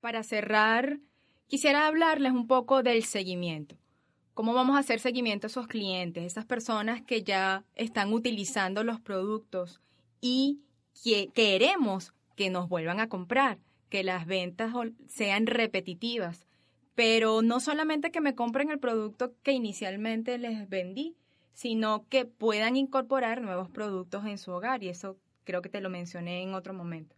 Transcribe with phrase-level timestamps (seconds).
[0.00, 0.98] Para cerrar,
[1.46, 3.76] quisiera hablarles un poco del seguimiento.
[4.32, 8.98] ¿Cómo vamos a hacer seguimiento a esos clientes, esas personas que ya están utilizando los
[9.00, 9.82] productos
[10.22, 10.60] y
[11.04, 13.58] que queremos que nos vuelvan a comprar,
[13.90, 14.72] que las ventas
[15.06, 16.46] sean repetitivas?
[16.94, 21.14] Pero no solamente que me compren el producto que inicialmente les vendí,
[21.52, 25.90] sino que puedan incorporar nuevos productos en su hogar y eso creo que te lo
[25.90, 27.16] mencioné en otro momento.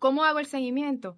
[0.00, 1.16] ¿Cómo hago el seguimiento?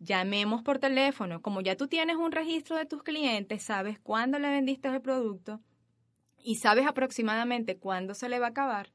[0.00, 1.40] Llamemos por teléfono.
[1.42, 5.60] Como ya tú tienes un registro de tus clientes, sabes cuándo le vendiste el producto
[6.42, 8.90] y sabes aproximadamente cuándo se le va a acabar,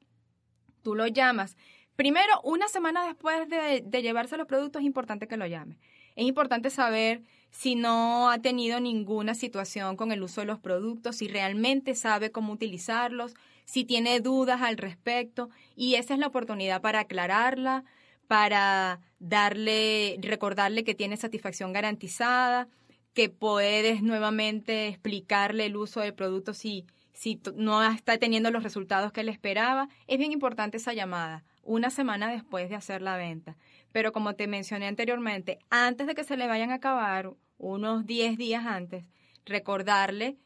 [0.82, 1.56] tú lo llamas.
[1.96, 5.78] Primero, una semana después de, llevarse los productos, es importante que lo llames.
[6.16, 11.18] Es importante saber si no ha tenido ninguna situación con el uso de los productos,
[11.18, 13.34] si realmente sabe cómo utilizarlos,
[13.64, 15.50] si tiene dudas al respecto.
[15.76, 17.86] Y esa es la oportunidad para aclararla,
[18.28, 22.68] para darle, recordarle que tiene satisfacción garantizada,
[23.14, 29.12] que puedes nuevamente explicarle el uso del producto si, si no está teniendo los resultados
[29.12, 29.88] que él esperaba.
[30.08, 33.58] Es bien importante esa llamada, una semana después de hacer la venta.
[33.92, 38.38] Pero como te mencioné anteriormente, antes de que se le vayan a acabar, unos 10
[38.38, 39.06] días antes,
[39.46, 40.38] recordarle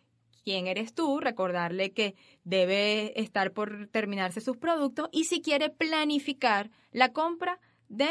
[0.44, 6.70] quién eres tú, recordarle que debe estar por terminarse sus productos y si quiere planificar
[6.92, 8.10] la compra, de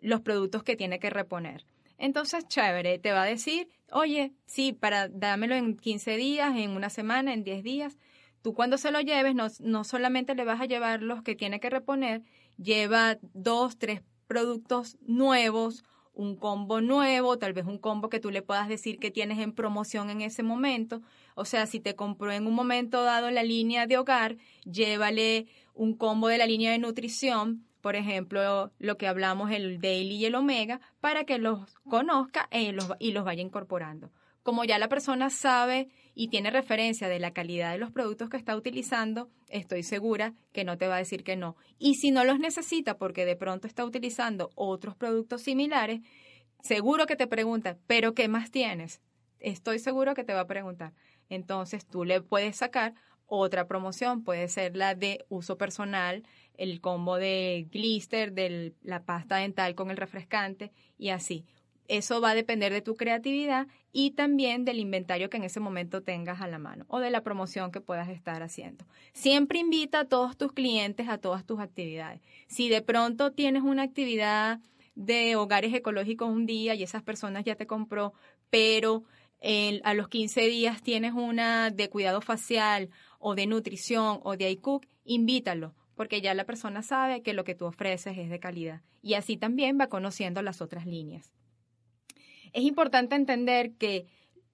[0.00, 1.64] los productos que tiene que reponer.
[1.98, 6.90] Entonces, chévere, te va a decir, oye, sí, para dámelo en 15 días, en una
[6.90, 7.98] semana, en 10 días.
[8.42, 11.58] Tú cuando se lo lleves, no, no solamente le vas a llevar los que tiene
[11.58, 12.22] que reponer,
[12.56, 15.84] lleva dos, tres productos nuevos,
[16.18, 19.52] un combo nuevo, tal vez un combo que tú le puedas decir que tienes en
[19.52, 21.00] promoción en ese momento.
[21.34, 25.94] O sea, si te compró en un momento dado la línea de hogar, llévale un
[25.94, 30.34] combo de la línea de nutrición por ejemplo, lo que hablamos, el daily y el
[30.34, 34.10] omega, para que los conozca eh, y los vaya incorporando.
[34.42, 38.38] Como ya la persona sabe y tiene referencia de la calidad de los productos que
[38.38, 41.56] está utilizando, estoy segura que no te va a decir que no.
[41.78, 46.00] Y si no los necesita porque de pronto está utilizando otros productos similares,
[46.62, 49.02] seguro que te pregunta, ¿pero qué más tienes?
[49.38, 50.94] Estoy seguro que te va a preguntar.
[51.28, 52.94] Entonces tú le puedes sacar
[53.26, 56.24] otra promoción, puede ser la de uso personal,
[56.58, 61.46] el combo de glister, de la pasta dental con el refrescante y así.
[61.86, 66.02] Eso va a depender de tu creatividad y también del inventario que en ese momento
[66.02, 68.84] tengas a la mano o de la promoción que puedas estar haciendo.
[69.14, 72.20] Siempre invita a todos tus clientes a todas tus actividades.
[72.46, 74.60] Si de pronto tienes una actividad
[74.96, 78.12] de hogares ecológicos un día y esas personas ya te compró,
[78.50, 79.04] pero
[79.84, 84.84] a los 15 días tienes una de cuidado facial o de nutrición o de iCook,
[85.04, 89.14] invítalo porque ya la persona sabe que lo que tú ofreces es de calidad y
[89.14, 91.34] así también va conociendo las otras líneas.
[92.52, 94.06] Es importante entender que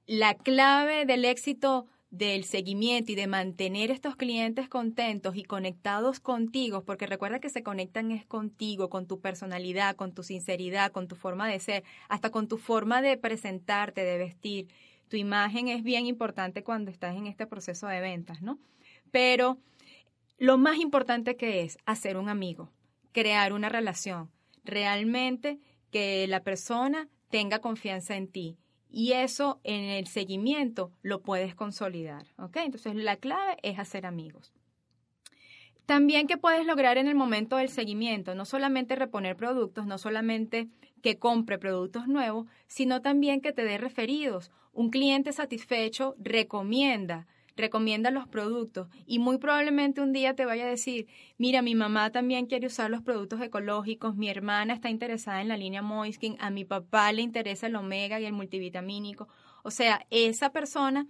[0.07, 6.85] la clave del éxito del seguimiento y de mantener estos clientes contentos y conectados contigo,
[6.85, 11.17] porque recuerda que se conectan es contigo, con tu personalidad, con tu sinceridad, con tu
[11.17, 14.69] forma de ser, hasta con tu forma de presentarte, de vestir.
[15.09, 18.59] Tu imagen es bien importante cuando estás en este proceso de ventas, ¿no?
[19.11, 19.59] Pero
[20.39, 22.71] lo más importante que es hacer un amigo,
[23.13, 24.31] crear una relación,
[24.65, 28.59] realmente que la persona tenga confianza en ti.
[28.91, 32.27] Y eso en el seguimiento lo puedes consolidar.
[32.39, 32.59] ¿ok?
[32.59, 34.53] Entonces la clave es hacer amigos.
[35.87, 40.69] También que puedes lograr en el momento del seguimiento, no solamente reponer productos, no solamente
[41.03, 44.51] que compre productos nuevos, sino también que te dé referidos.
[44.73, 50.69] Un cliente satisfecho recomienda recomienda los productos y muy probablemente un día te vaya a
[50.69, 51.07] decir,
[51.39, 55.57] mira, mi mamá también quiere usar los productos ecológicos, mi hermana está interesada en la
[55.57, 59.29] línea Moiskin, a mi papá le interesa el omega y el multivitamínico.
[59.63, 61.07] O sea, esa persona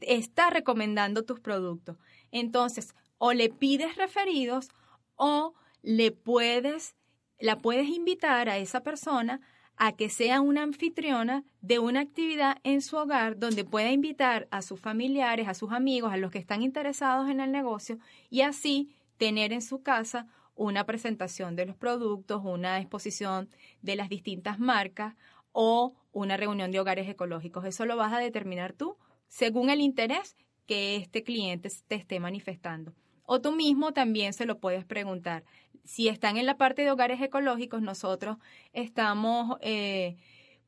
[0.00, 1.96] está recomendando tus productos.
[2.30, 4.68] Entonces, o le pides referidos
[5.16, 6.96] o le puedes,
[7.38, 9.40] la puedes invitar a esa persona
[9.76, 14.62] a que sea una anfitriona de una actividad en su hogar donde pueda invitar a
[14.62, 17.98] sus familiares, a sus amigos, a los que están interesados en el negocio
[18.30, 23.48] y así tener en su casa una presentación de los productos, una exposición
[23.80, 25.14] de las distintas marcas
[25.52, 27.64] o una reunión de hogares ecológicos.
[27.64, 28.96] Eso lo vas a determinar tú
[29.28, 30.36] según el interés
[30.66, 32.94] que este cliente te esté manifestando.
[33.24, 35.44] O tú mismo también se lo puedes preguntar.
[35.84, 38.38] Si están en la parte de hogares ecológicos, nosotros
[38.72, 40.16] estamos eh,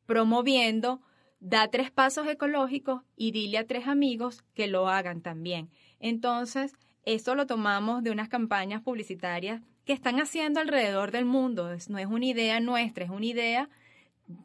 [0.07, 1.01] promoviendo
[1.45, 5.69] da tres pasos ecológicos y dile a tres amigos que lo hagan también.
[6.01, 6.73] Entonces,
[7.05, 11.69] esto lo tomamos de unas campañas publicitarias que están haciendo alrededor del mundo.
[11.89, 13.69] No es una idea nuestra, es una idea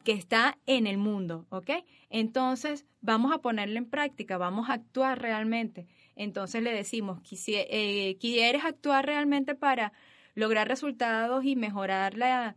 [0.04, 1.70] que está en el mundo, ¿ok?
[2.10, 5.86] Entonces, vamos a ponerlo en práctica, vamos a actuar realmente.
[6.16, 9.94] Entonces le decimos, eh, ¿quieres actuar realmente para
[10.40, 12.56] lograr resultados y mejorar la,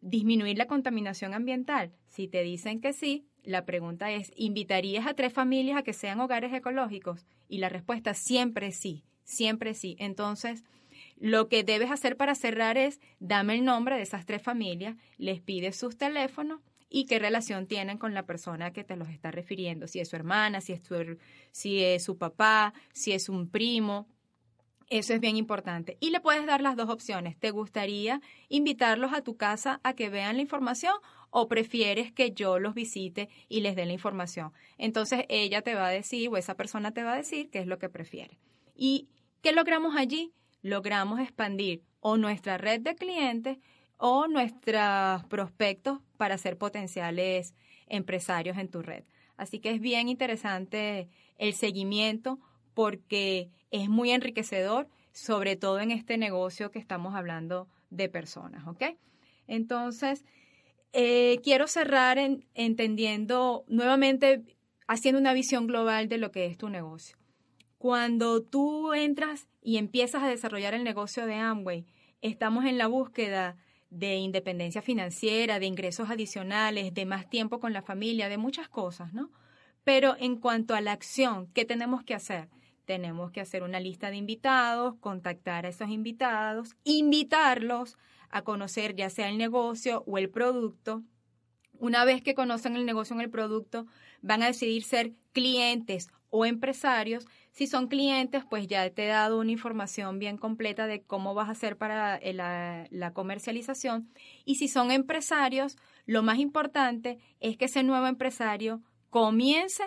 [0.00, 1.92] disminuir la contaminación ambiental?
[2.08, 6.20] Si te dicen que sí, la pregunta es, ¿invitarías a tres familias a que sean
[6.20, 7.26] hogares ecológicos?
[7.48, 9.96] Y la respuesta siempre sí, siempre sí.
[9.98, 10.64] Entonces,
[11.16, 15.40] lo que debes hacer para cerrar es, dame el nombre de esas tres familias, les
[15.40, 19.88] pides sus teléfonos y qué relación tienen con la persona que te los está refiriendo,
[19.88, 20.82] si es su hermana, si es,
[21.50, 24.06] si es su papá, si es un primo.
[24.88, 25.96] Eso es bien importante.
[26.00, 27.38] Y le puedes dar las dos opciones.
[27.38, 30.94] ¿Te gustaría invitarlos a tu casa a que vean la información
[31.30, 34.52] o prefieres que yo los visite y les dé la información?
[34.78, 37.66] Entonces ella te va a decir o esa persona te va a decir qué es
[37.66, 38.38] lo que prefiere.
[38.74, 39.08] ¿Y
[39.42, 40.32] qué logramos allí?
[40.62, 43.58] Logramos expandir o nuestra red de clientes
[43.96, 47.54] o nuestros prospectos para ser potenciales
[47.86, 49.04] empresarios en tu red.
[49.36, 51.08] Así que es bien interesante
[51.38, 52.38] el seguimiento
[52.74, 58.84] porque es muy enriquecedor, sobre todo en este negocio que estamos hablando de personas, ¿ok?
[59.48, 60.24] Entonces,
[60.92, 62.18] eh, quiero cerrar
[62.54, 64.42] entendiendo nuevamente,
[64.86, 67.16] haciendo una visión global de lo que es tu negocio.
[67.76, 71.84] Cuando tú entras y empiezas a desarrollar el negocio de Amway,
[72.22, 73.56] estamos en la búsqueda
[73.90, 79.12] de independencia financiera, de ingresos adicionales, de más tiempo con la familia, de muchas cosas,
[79.12, 79.30] ¿no?
[79.82, 82.48] Pero en cuanto a la acción, ¿qué tenemos que hacer?
[82.84, 87.96] Tenemos que hacer una lista de invitados, contactar a esos invitados, invitarlos
[88.30, 91.02] a conocer ya sea el negocio o el producto.
[91.78, 93.86] Una vez que conocen el negocio o el producto,
[94.22, 97.26] van a decidir ser clientes o empresarios.
[97.52, 101.48] Si son clientes, pues ya te he dado una información bien completa de cómo vas
[101.48, 104.10] a hacer para la, la, comercialización.
[104.44, 105.76] Y si son empresarios,
[106.06, 109.84] lo más importante es que ese nuevo empresario comience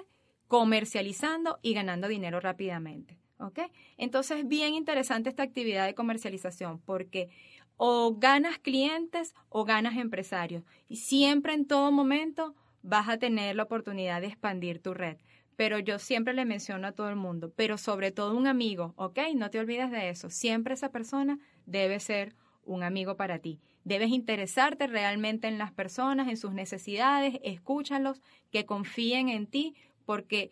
[0.47, 3.17] comercializando y ganando dinero rápidamente.
[3.39, 3.59] ¿Ok?
[3.97, 7.29] Entonces, bien interesante esta actividad de comercialización porque
[7.75, 10.63] o ganas clientes o ganas empresarios.
[10.87, 15.17] Y siempre en todo momento vas a tener la oportunidad de expandir tu red
[15.57, 19.19] pero yo siempre le menciono a todo el mundo, pero sobre todo un amigo, ¿ok?
[19.35, 20.29] No te olvides de eso.
[20.29, 23.59] Siempre esa persona debe ser un amigo para ti.
[23.83, 28.21] Debes interesarte realmente en las personas, en sus necesidades, escúchalos,
[28.51, 29.73] que confíen en ti,
[30.07, 30.49] porque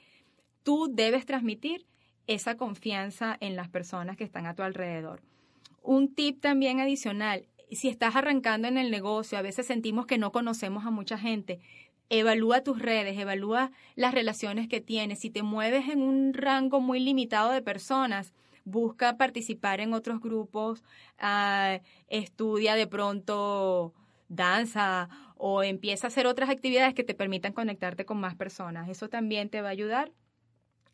[0.61, 1.87] tú debes transmitir
[2.27, 5.23] esa confianza en las personas que están a tu alrededor.
[5.81, 10.31] Un tip también adicional, si estás arrancando en el negocio, a veces sentimos que no
[10.31, 11.59] conocemos a mucha gente
[12.09, 15.19] evalúa tus redes, evalúa las relaciones que tienes.
[15.19, 20.83] Si te mueves en un rango muy limitado de personas, busca participar en otros grupos,
[21.19, 23.93] ah, estudia de pronto
[24.27, 28.89] danza o empieza a hacer otras actividades que te permitan conectarte con más personas.
[28.89, 30.11] Eso también te va a ayudar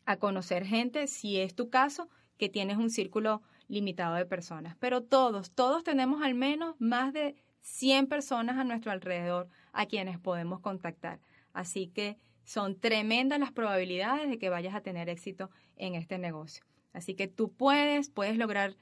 [0.04, 2.08] a conocer gente, si es tu caso,
[2.38, 4.76] que tienes un círculo limitado de personas.
[4.80, 10.18] Pero todos, todos tenemos al menos más de 100 personas a nuestro alrededor a quienes
[10.18, 11.20] podemos contactar.
[11.52, 16.64] Así que son tremendas las probabilidades de que vayas a tener éxito en este negocio.
[16.92, 18.74] Así que tú puedes, puedes lograr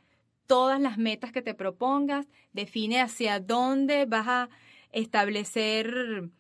[0.47, 4.49] todas las metas que te propongas, define hacia dónde vas a
[4.93, 6.31] establecer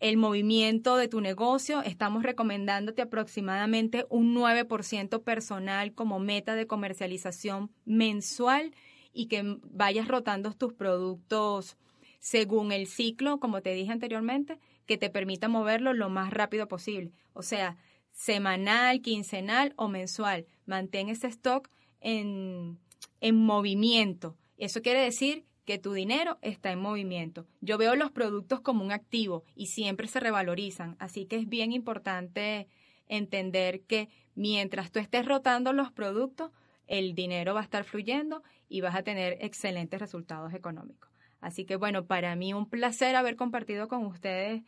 [0.00, 1.82] el movimiento de tu negocio.
[1.82, 8.72] Estamos recomendándote aproximadamente un 9% personal como meta de comercialización mensual
[9.12, 11.76] y que vayas rotando tus productos
[12.20, 17.12] según el ciclo, como te dije anteriormente, que te permita moverlo lo más rápido posible.
[17.32, 17.76] O sea,
[18.12, 20.46] semanal, quincenal o mensual.
[20.66, 21.68] Mantén ese stock
[22.00, 22.78] en,
[23.20, 24.36] en movimiento.
[24.58, 27.46] Eso quiere decir que tu dinero está en movimiento.
[27.60, 31.72] Yo veo los productos como un activo y siempre se revalorizan, así que es bien
[31.72, 32.68] importante
[33.08, 36.52] entender que mientras tú estés rotando los productos,
[36.86, 41.10] el dinero va a estar fluyendo y vas a tener excelentes resultados económicos.
[41.40, 44.62] Así que bueno, para mí un placer haber compartido con ustedes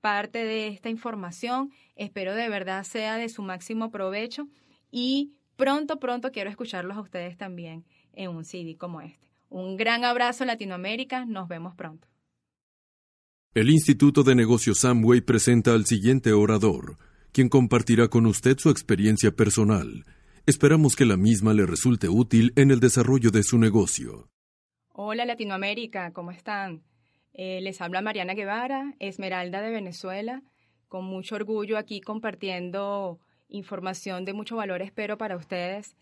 [0.00, 1.72] parte de esta información.
[1.96, 4.46] Espero de verdad sea de su máximo provecho
[4.90, 9.33] y pronto, pronto quiero escucharlos a ustedes también en un CD como este.
[9.54, 12.08] Un gran abrazo Latinoamérica, nos vemos pronto.
[13.54, 16.98] El Instituto de Negocios Amway presenta al siguiente orador,
[17.30, 20.06] quien compartirá con usted su experiencia personal.
[20.44, 24.28] Esperamos que la misma le resulte útil en el desarrollo de su negocio.
[24.88, 26.82] Hola Latinoamérica, ¿cómo están?
[27.32, 30.42] Eh, les habla Mariana Guevara, Esmeralda de Venezuela,
[30.88, 35.94] con mucho orgullo aquí compartiendo información de mucho valor, espero para ustedes,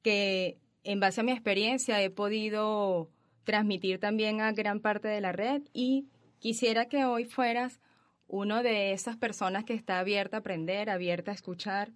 [0.00, 3.10] que en base a mi experiencia he podido
[3.42, 6.06] transmitir también a gran parte de la red y
[6.38, 7.80] quisiera que hoy fueras
[8.28, 11.92] uno de esas personas que está abierta a aprender, abierta a escuchar,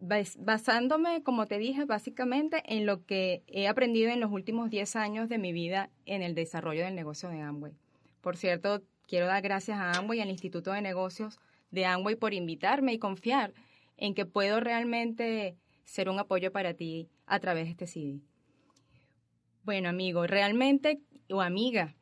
[0.00, 5.28] basándome, como te dije, básicamente en lo que he aprendido en los últimos 10 años
[5.28, 7.74] de mi vida en el desarrollo del negocio de Amway.
[8.20, 11.38] Por cierto, quiero dar gracias a Amway y al Instituto de Negocios
[11.70, 13.52] de Amway por invitarme y confiar
[13.96, 18.20] en que puedo realmente ser un apoyo para ti a través de este CD.
[19.62, 21.94] Bueno, amigo, realmente, o amiga,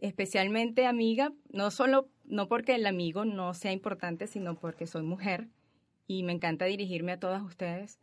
[0.00, 5.48] especialmente amiga, no solo, no porque el amigo no sea importante, sino porque soy mujer
[6.08, 8.00] y me encanta dirigirme a todas ustedes.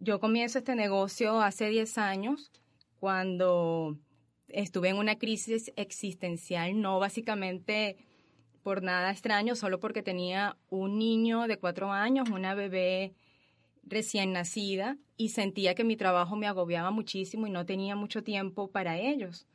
[0.00, 2.50] Yo comienzo este negocio hace 10 años
[2.98, 3.96] cuando
[4.48, 7.96] estuve en una crisis existencial, no básicamente
[8.64, 13.14] por nada extraño, solo porque tenía un niño de cuatro años, una bebé
[13.88, 18.70] recién nacida y sentía que mi trabajo me agobiaba muchísimo y no tenía mucho tiempo
[18.70, 19.46] para ellos.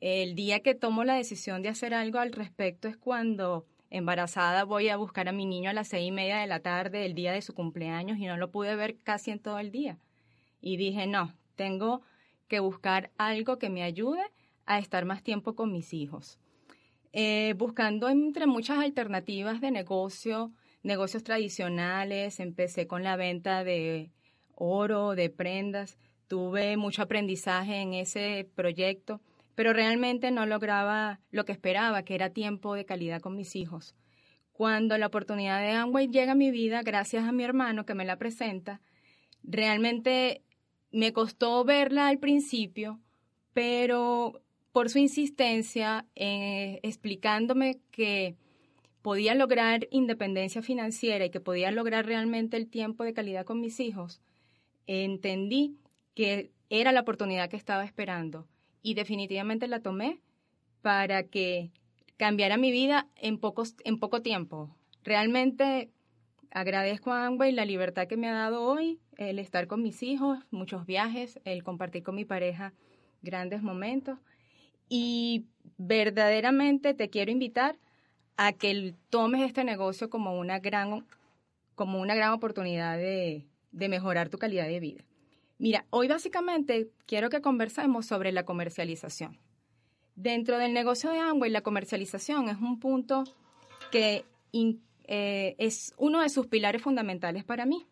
[0.00, 4.88] El día que tomo la decisión de hacer algo al respecto es cuando embarazada voy
[4.88, 7.32] a buscar a mi niño a las seis y media de la tarde, el día
[7.32, 9.98] de su cumpleaños, y no lo pude ver casi en todo el día.
[10.60, 12.02] Y dije, no, tengo
[12.48, 14.22] que buscar algo que me ayude
[14.66, 16.38] a estar más tiempo con mis hijos.
[17.12, 20.52] Eh, buscando entre muchas alternativas de negocio,
[20.86, 24.10] negocios tradicionales, empecé con la venta de
[24.54, 29.20] oro, de prendas, tuve mucho aprendizaje en ese proyecto
[29.56, 33.96] pero realmente no lograba lo que esperaba, que era tiempo de calidad con mis hijos.
[34.52, 38.04] Cuando la oportunidad de Amway llega a mi vida, gracias a mi hermano que me
[38.04, 38.80] la presenta,
[39.42, 40.42] realmente
[40.92, 43.00] me costó verla al principio,
[43.54, 48.36] pero por su insistencia en explicándome que
[49.06, 53.78] podía lograr independencia financiera y que podía lograr realmente el tiempo de calidad con mis
[53.78, 54.20] hijos,
[54.88, 55.76] entendí
[56.16, 58.48] que era la oportunidad que estaba esperando
[58.82, 60.18] y definitivamente la tomé
[60.82, 61.70] para que
[62.16, 64.76] cambiara mi vida en, pocos, en poco tiempo.
[65.04, 65.92] Realmente
[66.50, 70.40] agradezco a Amway la libertad que me ha dado hoy, el estar con mis hijos,
[70.50, 72.72] muchos viajes, el compartir con mi pareja
[73.22, 74.18] grandes momentos.
[74.88, 75.46] Y
[75.78, 77.76] verdaderamente te quiero invitar
[78.36, 81.06] a que tomes este negocio como una gran,
[81.74, 85.04] como una gran oportunidad de, de mejorar tu calidad de vida.
[85.58, 89.38] Mira, hoy básicamente quiero que conversemos sobre la comercialización.
[90.14, 93.24] Dentro del negocio de Amway, la comercialización es un punto
[93.90, 94.24] que
[95.04, 97.86] eh, es uno de sus pilares fundamentales para mí.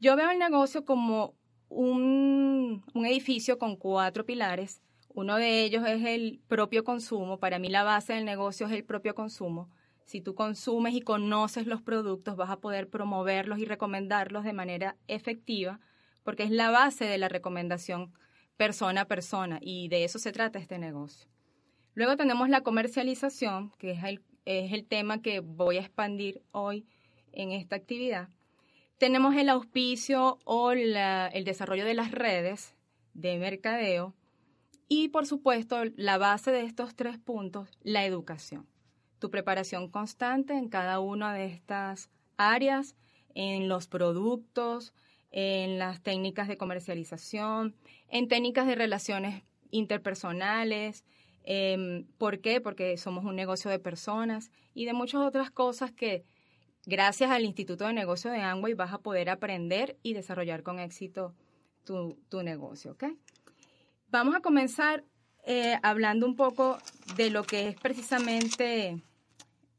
[0.00, 1.34] Yo veo el negocio como
[1.68, 4.80] un, un edificio con cuatro pilares.
[5.14, 7.38] Uno de ellos es el propio consumo.
[7.38, 9.70] Para mí la base del negocio es el propio consumo.
[10.04, 14.96] Si tú consumes y conoces los productos, vas a poder promoverlos y recomendarlos de manera
[15.06, 15.80] efectiva
[16.24, 18.12] porque es la base de la recomendación
[18.56, 21.28] persona a persona y de eso se trata este negocio.
[21.94, 26.86] Luego tenemos la comercialización, que es el, es el tema que voy a expandir hoy
[27.32, 28.28] en esta actividad.
[28.98, 32.74] Tenemos el auspicio o el desarrollo de las redes
[33.12, 34.12] de mercadeo
[34.88, 38.66] y, por supuesto, la base de estos tres puntos, la educación.
[39.18, 42.94] Tu preparación constante en cada una de estas áreas,
[43.34, 44.92] en los productos,
[45.30, 47.74] en las técnicas de comercialización,
[48.08, 51.04] en técnicas de relaciones interpersonales.
[51.42, 52.60] Em, ¿Por qué?
[52.60, 56.24] Porque somos un negocio de personas y de muchas otras cosas que
[56.86, 61.34] gracias al Instituto de Negocio de Amway vas a poder aprender y desarrollar con éxito
[61.84, 62.92] tu, negocio.
[62.92, 63.04] ¿ok?
[64.14, 65.02] Vamos a comenzar
[65.42, 66.78] eh, hablando un poco
[67.16, 69.02] de lo que es precisamente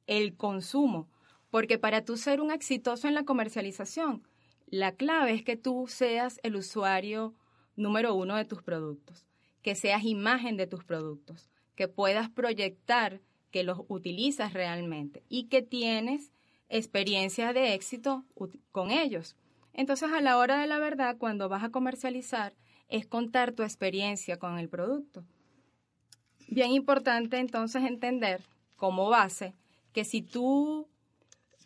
[0.07, 1.07] el consumo,
[1.49, 4.27] porque para tú ser un exitoso en la comercialización,
[4.67, 7.33] la clave es que tú seas el usuario
[7.77, 9.25] número uno de tus productos,
[9.61, 15.61] que seas imagen de tus productos, que puedas proyectar que los utilizas realmente y que
[15.61, 16.33] tienes
[16.67, 18.25] experiencias de éxito
[18.73, 19.37] con ellos.
[19.71, 22.53] Entonces, a la hora de la verdad, cuando vas a comercializar,
[22.95, 25.25] es contar tu experiencia con el producto.
[26.47, 28.41] Bien importante entonces entender
[28.77, 29.53] como base
[29.91, 30.87] que si tú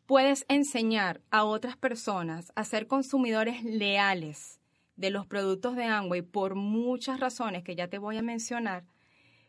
[0.07, 4.59] puedes enseñar a otras personas a ser consumidores leales
[4.95, 8.86] de los productos de Amway por muchas razones que ya te voy a mencionar,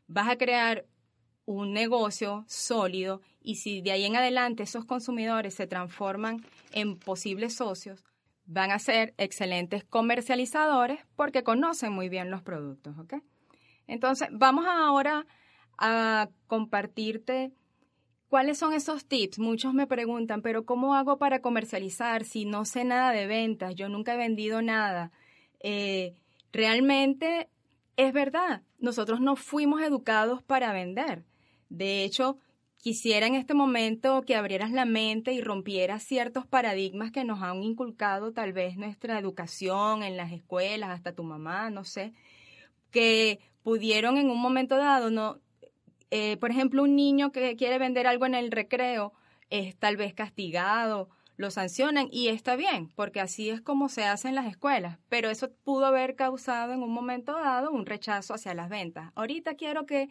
[0.07, 0.85] vas a crear
[1.47, 7.55] un negocio sólido y si de ahí en adelante esos consumidores se transforman en posibles
[7.55, 8.05] socios,
[8.53, 13.15] van a ser excelentes comercializadores porque conocen muy bien los productos, ¿ok?
[13.87, 15.27] Entonces, vamos ahora
[15.79, 17.53] a compartirte
[18.31, 19.41] ¿Cuáles son esos tips?
[19.41, 23.75] Muchos me preguntan, pero ¿cómo hago para comercializar si no sé nada de ventas?
[23.75, 25.11] Yo nunca he vendido nada.
[25.59, 26.15] Eh,
[26.53, 27.49] realmente
[27.97, 31.25] es verdad, nosotros no fuimos educados para vender.
[31.71, 32.39] De hecho,
[32.81, 37.63] quisiera en este momento que abrieras la mente y rompieras ciertos paradigmas que nos han
[37.63, 42.13] inculcado tal vez nuestra educación en las escuelas, hasta tu mamá, no sé,
[42.91, 45.39] que pudieron en un momento dado, no,
[46.11, 49.13] eh, por ejemplo, un niño que quiere vender algo en el recreo
[49.51, 54.29] es tal vez castigado, lo sancionan y está bien, porque así es como se hace
[54.29, 58.55] en las escuelas, pero eso pudo haber causado en un momento dado un rechazo hacia
[58.55, 59.11] las ventas.
[59.15, 60.09] Ahorita quiero que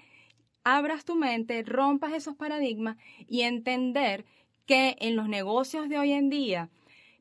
[0.78, 2.98] abras tu mente, rompas esos paradigmas
[3.28, 4.26] y entender
[4.66, 6.70] que en los negocios de hoy en día,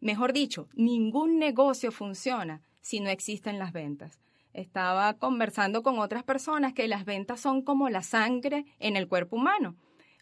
[0.00, 4.20] mejor dicho, ningún negocio funciona si no existen las ventas.
[4.52, 9.36] Estaba conversando con otras personas que las ventas son como la sangre en el cuerpo
[9.36, 9.76] humano.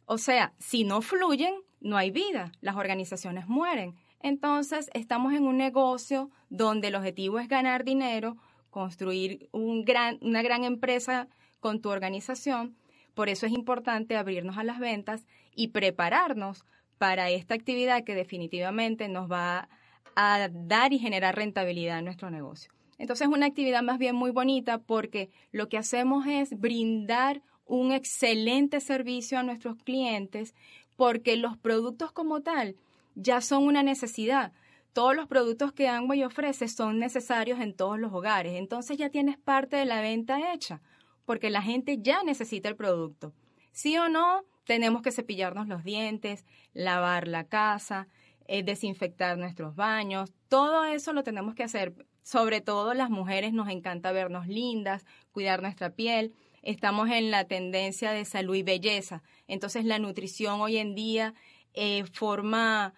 [0.04, 3.94] O sea, si no fluyen, no hay vida, las organizaciones mueren.
[4.20, 8.36] Entonces, estamos en un negocio donde el objetivo es ganar dinero,
[8.70, 11.28] construir una gran empresa
[11.60, 12.76] con tu organización.
[13.16, 16.66] Por eso es importante abrirnos a las ventas y prepararnos
[16.98, 19.70] para esta actividad que definitivamente nos va
[20.16, 22.70] a dar y generar rentabilidad en nuestro negocio.
[22.98, 27.90] Entonces es una actividad más bien muy bonita porque lo que hacemos es brindar un
[27.90, 30.54] excelente servicio a nuestros clientes
[30.94, 32.76] porque los productos como tal
[33.14, 34.52] ya son una necesidad.
[34.92, 38.56] Todos los productos que Amway ofrece son necesarios en todos los hogares.
[38.56, 40.82] Entonces ya tienes parte de la venta hecha,
[41.26, 43.34] porque la gente ya necesita el producto.
[43.72, 48.08] Sí o no, tenemos que cepillarnos los dientes, lavar la casa,
[48.46, 50.32] eh, desinfectar nuestros baños.
[50.48, 51.94] Todo eso lo tenemos que hacer.
[52.22, 56.34] Sobre todo las mujeres nos encanta vernos lindas, cuidar nuestra piel
[56.66, 59.22] estamos en la tendencia de salud y belleza.
[59.46, 61.32] Entonces la nutrición hoy en día
[61.74, 62.92] eh, forma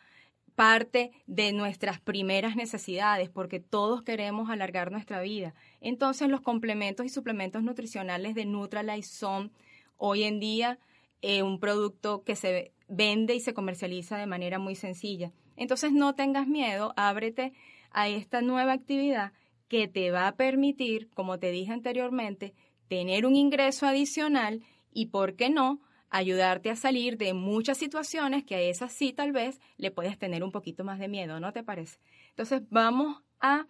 [0.58, 5.54] parte de nuestras primeras necesidades porque todos queremos alargar nuestra vida.
[5.80, 9.52] Entonces los complementos y suplementos nutricionales de Nutralife son
[9.98, 10.80] hoy en día
[11.22, 15.30] eh, un producto que se vende y se comercializa de manera muy sencilla.
[15.54, 17.52] Entonces no tengas miedo, ábrete
[17.92, 19.30] a esta nueva actividad
[19.68, 22.52] que te va a permitir, como te dije anteriormente,
[22.88, 25.78] tener un ingreso adicional y, ¿por qué no?,
[26.10, 30.42] ayudarte a salir de muchas situaciones que a esas sí tal vez le puedes tener
[30.42, 31.98] un poquito más de miedo, ¿no te parece?
[32.30, 33.66] Entonces vamos a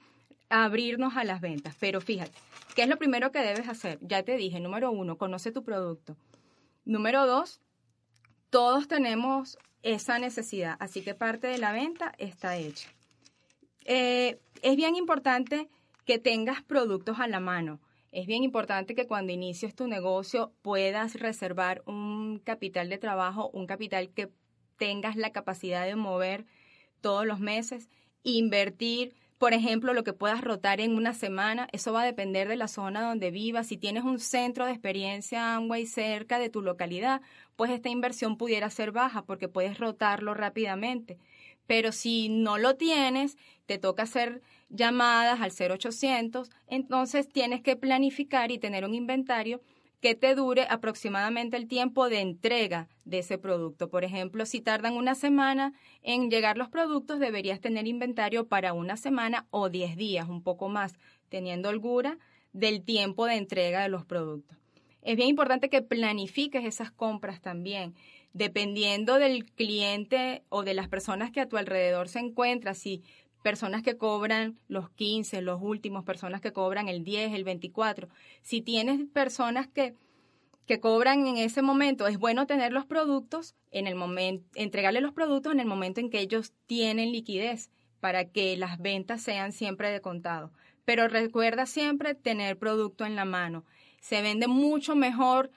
[0.48, 2.38] abrirnos a las ventas, pero fíjate,
[2.74, 3.98] ¿qué es lo primero que debes hacer?
[4.00, 6.16] Ya te dije, número uno, conoce tu producto.
[6.84, 7.60] Número dos,
[8.50, 12.88] todos tenemos esa necesidad, así que parte de la venta está hecha.
[13.84, 15.68] Eh, es bien importante
[16.04, 21.14] que tengas productos a la mano es bien importante que cuando inicies tu negocio puedas
[21.14, 24.30] reservar un capital de trabajo, un capital que
[24.76, 26.46] tengas la capacidad de mover
[27.00, 27.88] todos los meses,
[28.22, 32.56] invertir, por ejemplo, lo que puedas rotar en una semana, eso va a depender de
[32.56, 33.68] la zona donde vivas.
[33.68, 37.20] Si tienes un centro de experiencia Amway cerca de tu localidad,
[37.54, 41.18] pues esta inversión pudiera ser baja porque puedes rotarlo rápidamente.
[41.66, 48.50] Pero si no lo tienes, te toca hacer llamadas al 0800, entonces tienes que planificar
[48.50, 49.60] y tener un inventario
[50.00, 53.88] que te dure aproximadamente el tiempo de entrega de ese producto.
[53.88, 58.96] Por ejemplo, si tardan una semana en llegar los productos, deberías tener inventario para una
[58.96, 60.94] semana o 10 días, un poco más,
[61.28, 62.18] teniendo holgura
[62.52, 64.56] del tiempo de entrega de los productos.
[65.02, 67.94] Es bien importante que planifiques esas compras también,
[68.32, 72.74] dependiendo del cliente o de las personas que a tu alrededor se encuentran.
[73.42, 78.08] Personas que cobran los 15, los últimos, personas que cobran el 10, el 24.
[78.42, 79.94] Si tienes personas que,
[80.66, 85.12] que cobran en ese momento, es bueno tener los productos en el momento, entregarle los
[85.12, 87.70] productos en el momento en que ellos tienen liquidez
[88.00, 90.52] para que las ventas sean siempre de contado.
[90.84, 93.64] Pero recuerda siempre tener producto en la mano.
[94.00, 95.50] Se vende mucho mejor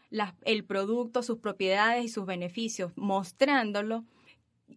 [0.44, 4.04] el producto, sus propiedades y sus beneficios, mostrándolo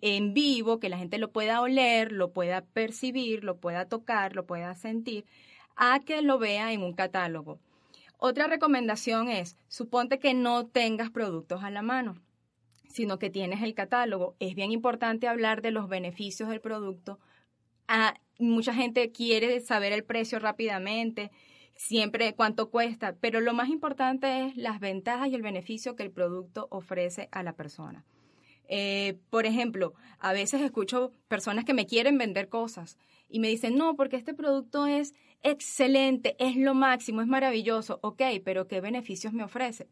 [0.01, 4.47] en vivo, que la gente lo pueda oler, lo pueda percibir, lo pueda tocar, lo
[4.47, 5.25] pueda sentir,
[5.77, 7.59] a que lo vea en un catálogo.
[8.19, 12.17] Otra recomendación es, suponte que no tengas productos a la mano,
[12.89, 14.35] sino que tienes el catálogo.
[14.39, 17.19] Es bien importante hablar de los beneficios del producto.
[17.89, 21.31] Ah, mucha gente quiere saber el precio rápidamente,
[21.77, 26.11] siempre cuánto cuesta, pero lo más importante es las ventajas y el beneficio que el
[26.11, 28.05] producto ofrece a la persona.
[28.69, 32.99] Eh, por ejemplo, a veces escucho personas que me quieren vender cosas
[33.29, 37.99] y me dicen, no, porque este producto es excelente, es lo máximo, es maravilloso.
[38.03, 39.89] Ok, pero ¿qué beneficios me ofrece?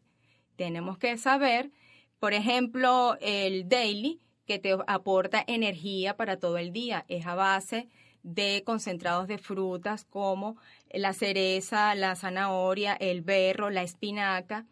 [0.55, 1.71] Tenemos que saber,
[2.19, 7.05] por ejemplo, el daily, que te aporta energía para todo el día.
[7.07, 7.87] Es a base
[8.23, 10.57] de concentrados de frutas como
[10.91, 14.65] la cereza, la zanahoria, el berro, la espinaca,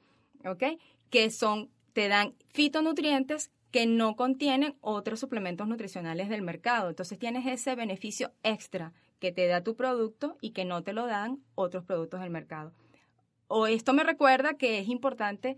[0.45, 0.63] ¿ok?
[1.09, 6.89] Que son te dan fitonutrientes que no contienen otros suplementos nutricionales del mercado.
[6.89, 11.05] Entonces tienes ese beneficio extra que te da tu producto y que no te lo
[11.07, 12.73] dan otros productos del mercado.
[13.47, 15.57] O esto me recuerda que es importante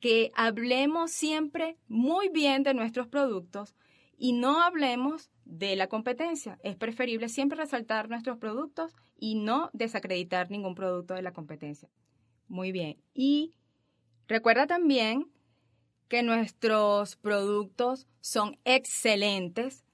[0.00, 3.74] que hablemos siempre muy bien de nuestros productos
[4.18, 6.58] y no hablemos de la competencia.
[6.62, 11.88] Es preferible siempre resaltar nuestros productos y no desacreditar ningún producto de la competencia.
[12.48, 12.98] Muy bien.
[13.14, 13.54] Y
[14.28, 15.30] recuerda también
[16.08, 19.84] que nuestros productos son excelentes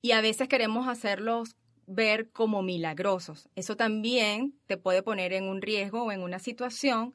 [0.00, 3.48] y a veces queremos hacerlos ver como milagrosos.
[3.54, 7.14] Eso también te puede poner en un riesgo o en una situación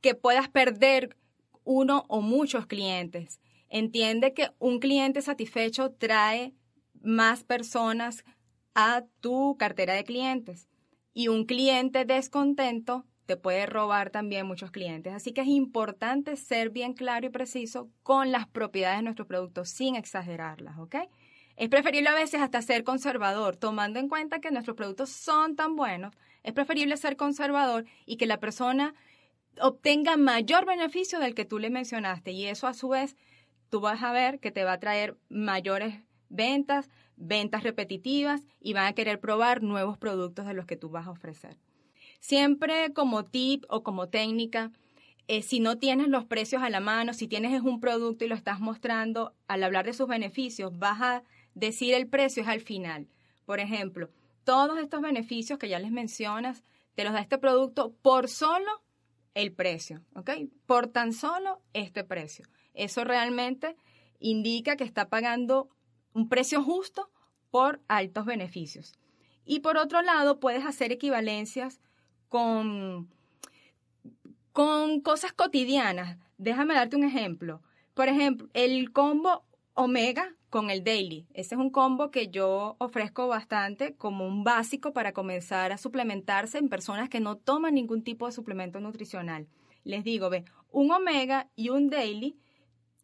[0.00, 1.16] que puedas perder
[1.64, 3.40] uno o muchos clientes.
[3.68, 6.54] Entiende que un cliente satisfecho trae
[7.00, 8.24] más personas
[8.74, 10.68] a tu cartera de clientes
[11.14, 15.14] y un cliente descontento te puede robar también muchos clientes.
[15.14, 19.64] Así que es importante ser bien claro y preciso con las propiedades de nuestro producto
[19.64, 20.96] sin exagerarlas, ¿ok?
[21.56, 25.76] Es preferible a veces hasta ser conservador, tomando en cuenta que nuestros productos son tan
[25.76, 26.14] buenos.
[26.42, 28.94] Es preferible ser conservador y que la persona
[29.60, 32.32] obtenga mayor beneficio del que tú le mencionaste.
[32.32, 33.16] Y eso a su vez,
[33.68, 38.86] tú vas a ver que te va a traer mayores ventas, ventas repetitivas y van
[38.86, 41.58] a querer probar nuevos productos de los que tú vas a ofrecer.
[42.22, 44.70] Siempre como tip o como técnica,
[45.26, 48.36] eh, si no tienes los precios a la mano, si tienes un producto y lo
[48.36, 53.08] estás mostrando, al hablar de sus beneficios, vas a decir el precio es al final.
[53.44, 54.08] Por ejemplo,
[54.44, 56.62] todos estos beneficios que ya les mencionas,
[56.94, 58.70] te los da este producto por solo
[59.34, 60.30] el precio, ¿ok?
[60.64, 62.46] Por tan solo este precio.
[62.72, 63.74] Eso realmente
[64.20, 65.70] indica que está pagando
[66.14, 67.10] un precio justo
[67.50, 68.94] por altos beneficios.
[69.44, 71.80] Y por otro lado, puedes hacer equivalencias
[72.32, 73.10] con,
[74.54, 76.16] con cosas cotidianas.
[76.38, 77.60] Déjame darte un ejemplo.
[77.92, 81.26] Por ejemplo, el combo omega con el daily.
[81.34, 86.56] Ese es un combo que yo ofrezco bastante como un básico para comenzar a suplementarse
[86.56, 89.46] en personas que no toman ningún tipo de suplemento nutricional.
[89.84, 92.38] Les digo, ve, un omega y un daily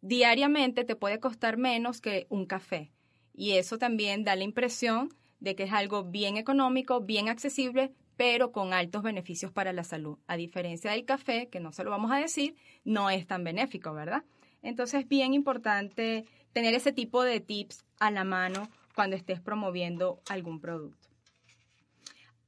[0.01, 2.91] diariamente te puede costar menos que un café.
[3.35, 8.51] Y eso también da la impresión de que es algo bien económico, bien accesible, pero
[8.51, 10.17] con altos beneficios para la salud.
[10.27, 13.93] A diferencia del café, que no se lo vamos a decir, no es tan benéfico,
[13.93, 14.25] ¿verdad?
[14.61, 20.19] Entonces es bien importante tener ese tipo de tips a la mano cuando estés promoviendo
[20.27, 21.07] algún producto.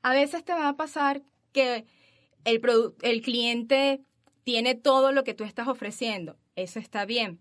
[0.01, 1.21] A veces te va a pasar
[1.53, 1.85] que
[2.43, 2.61] el,
[3.01, 4.01] el cliente
[4.43, 6.37] tiene todo lo que tú estás ofreciendo.
[6.57, 7.39] Eso está bien.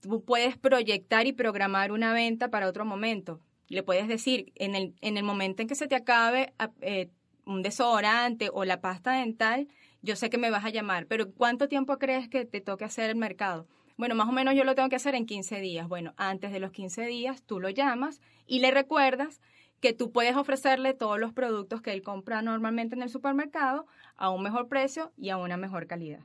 [0.00, 3.38] Tú puedes proyectar y programar una venta para otro momento.
[3.68, 7.08] Le puedes decir, en el, en el momento en que se te acabe eh,
[7.44, 9.68] un desodorante o la pasta dental,
[10.02, 13.10] yo sé que me vas a llamar, pero ¿cuánto tiempo crees que te toque hacer
[13.10, 13.66] el mercado?
[13.96, 15.88] Bueno, más o menos yo lo tengo que hacer en 15 días.
[15.88, 19.40] Bueno, antes de los 15 días tú lo llamas y le recuerdas
[19.80, 24.30] que tú puedes ofrecerle todos los productos que él compra normalmente en el supermercado a
[24.30, 26.20] un mejor precio y a una mejor calidad.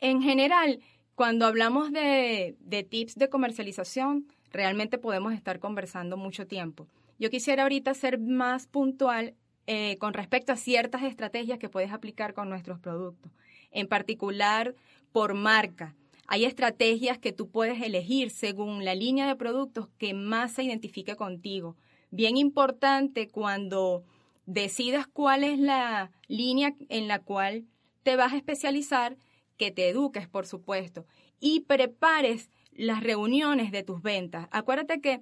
[0.00, 0.80] En general,
[1.14, 6.86] cuando hablamos de, de tips de comercialización, realmente podemos estar conversando mucho tiempo.
[7.18, 9.34] Yo quisiera ahorita ser más puntual
[9.66, 13.32] eh, con respecto a ciertas estrategias que puedes aplicar con nuestros productos.
[13.70, 14.74] En particular,
[15.12, 15.94] por marca.
[16.26, 21.16] Hay estrategias que tú puedes elegir según la línea de productos que más se identifique
[21.16, 21.76] contigo.
[22.10, 24.04] Bien importante cuando
[24.46, 27.66] decidas cuál es la línea en la cual
[28.02, 29.16] te vas a especializar,
[29.56, 31.04] que te eduques, por supuesto,
[31.40, 34.48] y prepares las reuniones de tus ventas.
[34.50, 35.20] Acuérdate que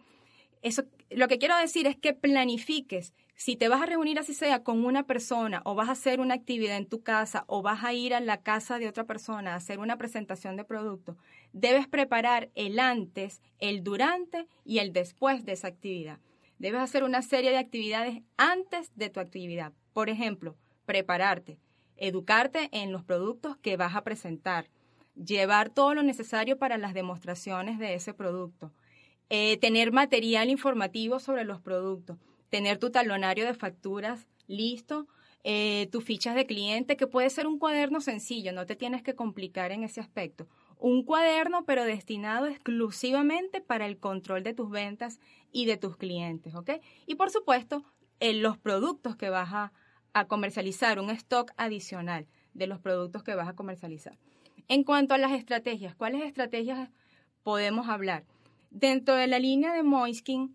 [0.63, 4.63] eso, lo que quiero decir es que planifiques si te vas a reunir así sea
[4.63, 7.93] con una persona o vas a hacer una actividad en tu casa o vas a
[7.93, 11.19] ir a la casa de otra persona a hacer una presentación de producto,
[11.53, 16.19] debes preparar el antes, el durante y el después de esa actividad.
[16.59, 19.75] Debes hacer una serie de actividades antes de tu actividad.
[19.93, 21.59] Por ejemplo, prepararte,
[21.99, 24.71] educarte en los productos que vas a presentar,
[25.15, 28.73] llevar todo lo necesario para las demostraciones de ese producto,
[29.31, 35.07] eh, tener material informativo sobre los productos tener tu talonario de facturas listo,
[35.45, 39.15] eh, tus fichas de cliente, que puede ser un cuaderno sencillo, no te tienes que
[39.15, 40.49] complicar en ese aspecto.
[40.79, 45.21] Un cuaderno, pero destinado exclusivamente para el control de tus ventas
[45.53, 46.71] y de tus clientes, ¿ok?
[47.07, 47.85] Y por supuesto,
[48.21, 49.73] en los productos que vas a,
[50.13, 54.19] a comercializar, un stock adicional de los productos que vas a comercializar.
[54.69, 56.91] En cuanto a las estrategias, ¿cuáles estrategias
[57.43, 58.25] podemos hablar?
[58.79, 60.55] Dentro de la línea de Moiskin,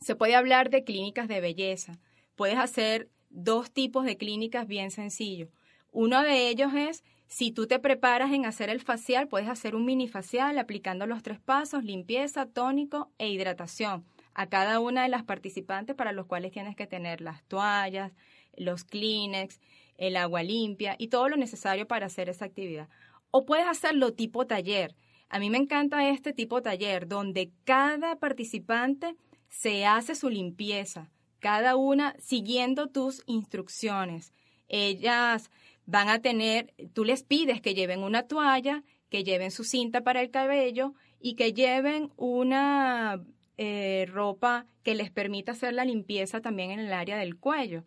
[0.00, 1.98] se puede hablar de clínicas de belleza.
[2.36, 5.48] Puedes hacer dos tipos de clínicas bien sencillos.
[5.90, 9.84] Uno de ellos es Si tú te preparas en hacer el facial, puedes hacer un
[9.84, 15.24] mini facial aplicando los tres pasos, limpieza, tónico e hidratación a cada una de las
[15.24, 18.12] participantes para los cuales tienes que tener las toallas,
[18.56, 19.58] los Kleenex,
[19.98, 22.88] el agua limpia y todo lo necesario para hacer esa actividad.
[23.32, 24.94] O puedes hacerlo tipo taller.
[25.28, 29.16] A mí me encanta este tipo taller donde cada participante
[29.48, 31.10] se hace su limpieza,
[31.40, 34.32] cada una siguiendo tus instrucciones.
[34.68, 35.50] Ellas
[35.84, 40.20] van a tener, tú les pides que lleven una toalla, que lleven su cinta para
[40.20, 43.22] el cabello y que lleven una
[43.56, 47.84] eh, ropa que les permita hacer la limpieza también en el área del cuello.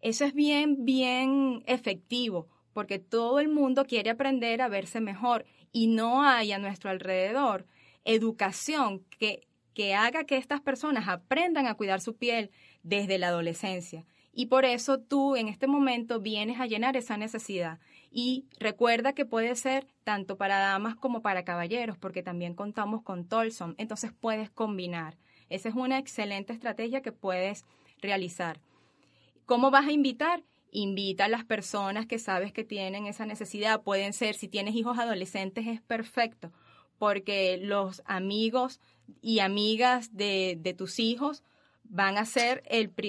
[0.00, 5.86] Eso es bien, bien efectivo, porque todo el mundo quiere aprender a verse mejor y
[5.86, 7.66] no hay a nuestro alrededor
[8.04, 12.50] educación que, que haga que estas personas aprendan a cuidar su piel
[12.82, 14.06] desde la adolescencia.
[14.32, 17.80] Y por eso tú en este momento vienes a llenar esa necesidad.
[18.10, 23.26] Y recuerda que puede ser tanto para damas como para caballeros, porque también contamos con
[23.26, 23.74] Tolson.
[23.78, 25.18] Entonces puedes combinar.
[25.50, 27.64] Esa es una excelente estrategia que puedes
[28.00, 28.60] realizar.
[29.44, 30.44] ¿Cómo vas a invitar?
[30.70, 33.82] Invita a las personas que sabes que tienen esa necesidad.
[33.82, 36.52] Pueden ser, si tienes hijos adolescentes, es perfecto,
[36.98, 38.80] porque los amigos
[39.22, 41.42] y amigas de, de tus hijos
[41.84, 42.62] van a ser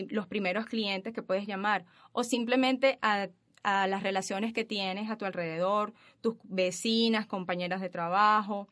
[0.10, 1.86] los primeros clientes que puedes llamar.
[2.12, 3.28] O simplemente a,
[3.64, 8.70] a las relaciones que tienes a tu alrededor, tus vecinas, compañeras de trabajo,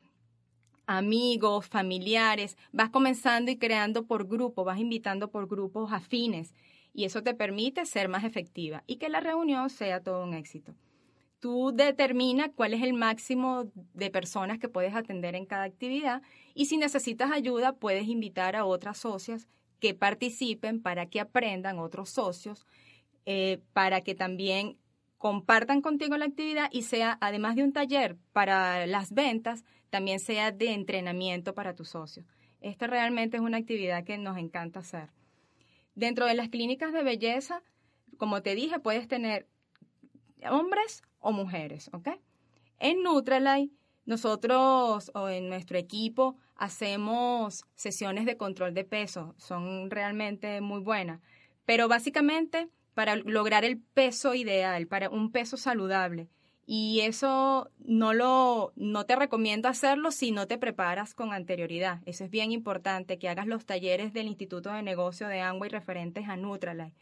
[0.86, 6.54] amigos, familiares, vas comenzando y creando por grupo, vas invitando por grupos afines
[6.98, 10.74] y eso te permite ser más efectiva y que la reunión sea todo un éxito.
[11.40, 16.24] Tú determina cuál es el máximo de personas que puedes atender en cada actividad
[16.56, 19.48] y si necesitas ayuda puedes invitar a otras socias
[19.80, 22.66] que participen para que aprendan otros socios,
[23.28, 24.80] eh, para que también
[25.20, 30.52] compartan contigo la actividad y sea, además de un taller para las ventas, también sea
[30.52, 32.26] de entrenamiento para tus socios.
[32.60, 35.10] Esta realmente es una actividad que nos encanta hacer.
[35.98, 37.64] Dentro de las clínicas de belleza,
[38.18, 39.48] como te dije, puedes tener
[40.48, 42.10] hombres o mujeres, ¿ok?
[42.78, 43.74] En Nutralite,
[44.06, 51.20] nosotros o en nuestro equipo hacemos sesiones de control de peso, son realmente muy buenas,
[51.66, 56.30] pero básicamente para lograr el peso ideal, para un peso saludable.
[56.70, 62.02] Y eso no lo no te recomiendo hacerlo si no te preparas con anterioridad.
[62.06, 65.70] Eso es bien importante que hagas los talleres del Instituto de Negocio de Angua y
[65.70, 66.94] referentes a Nutralife.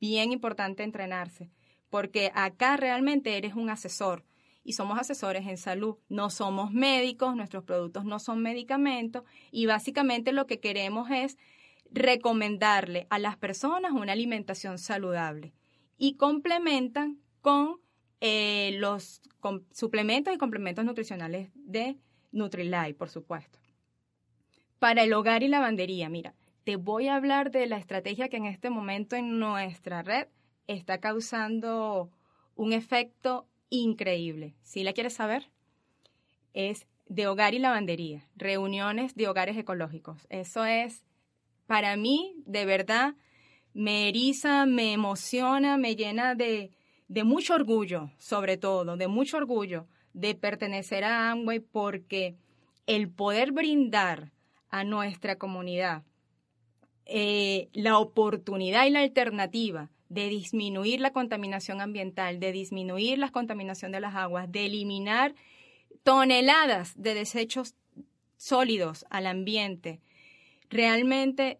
[0.00, 1.50] Bien importante entrenarse,
[1.90, 4.24] porque acá realmente eres un asesor
[4.64, 5.98] y somos asesores en salud.
[6.08, 11.36] No somos médicos, nuestros productos no son medicamentos y básicamente lo que queremos es
[11.90, 15.52] recomendarle a las personas una alimentación saludable
[15.98, 17.80] y complementan con
[18.20, 19.22] eh, los
[19.72, 21.96] suplementos y complementos nutricionales de
[22.32, 23.58] Nutrilite, por supuesto.
[24.78, 28.46] Para el hogar y lavandería, mira, te voy a hablar de la estrategia que en
[28.46, 30.28] este momento en nuestra red
[30.66, 32.10] está causando
[32.54, 34.54] un efecto increíble.
[34.62, 35.50] ¿Sí la quieres saber?
[36.52, 40.26] Es de hogar y lavandería, reuniones de hogares ecológicos.
[40.28, 41.04] Eso es,
[41.66, 43.14] para mí, de verdad,
[43.72, 46.70] me eriza, me emociona, me llena de,
[47.10, 52.36] de mucho orgullo, sobre todo, de mucho orgullo de pertenecer a Amway porque
[52.86, 54.30] el poder brindar
[54.68, 56.04] a nuestra comunidad
[57.06, 63.90] eh, la oportunidad y la alternativa de disminuir la contaminación ambiental, de disminuir la contaminación
[63.90, 65.34] de las aguas, de eliminar
[66.04, 67.74] toneladas de desechos
[68.36, 70.00] sólidos al ambiente,
[70.68, 71.58] realmente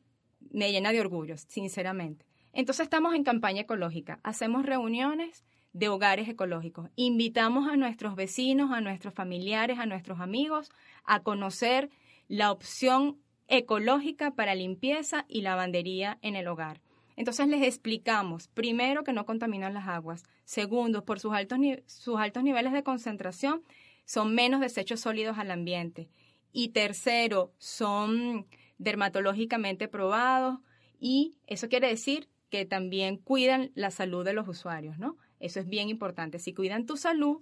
[0.52, 2.29] me llena de orgullo, sinceramente.
[2.52, 8.80] Entonces estamos en campaña ecológica, hacemos reuniones de hogares ecológicos, invitamos a nuestros vecinos, a
[8.80, 10.70] nuestros familiares, a nuestros amigos
[11.04, 11.90] a conocer
[12.28, 16.80] la opción ecológica para limpieza y lavandería en el hogar.
[17.16, 20.22] Entonces les explicamos, primero, que no contaminan las aguas.
[20.44, 23.62] Segundo, por sus altos, sus altos niveles de concentración,
[24.04, 26.08] son menos desechos sólidos al ambiente.
[26.52, 28.46] Y tercero, son
[28.78, 30.60] dermatológicamente probados
[30.98, 35.16] y eso quiere decir que también cuidan la salud de los usuarios, ¿no?
[35.38, 36.38] Eso es bien importante.
[36.38, 37.40] Si cuidan tu salud,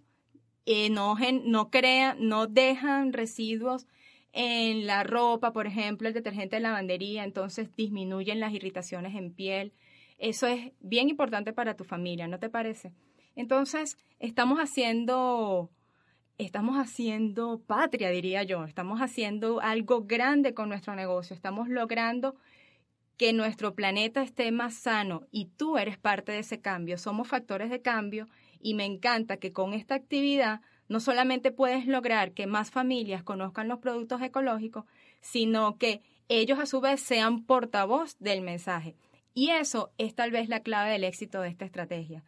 [0.66, 3.86] eh, no, no crean, no dejan residuos
[4.32, 9.72] en la ropa, por ejemplo, el detergente de lavandería, entonces disminuyen las irritaciones en piel.
[10.18, 12.92] Eso es bien importante para tu familia, ¿no te parece?
[13.34, 15.70] Entonces, estamos haciendo
[16.38, 22.36] estamos haciendo patria, diría yo, estamos haciendo algo grande con nuestro negocio, estamos logrando
[23.18, 27.68] que nuestro planeta esté más sano y tú eres parte de ese cambio, somos factores
[27.68, 28.28] de cambio
[28.60, 33.68] Y me encanta que con esta actividad no solamente puedes lograr que más familias conozcan
[33.68, 34.84] los productos ecológicos,
[35.20, 38.96] sino que ellos a su vez sean portavoz del mensaje.
[39.34, 42.24] Y eso es tal vez la clave del éxito de esta estrategia,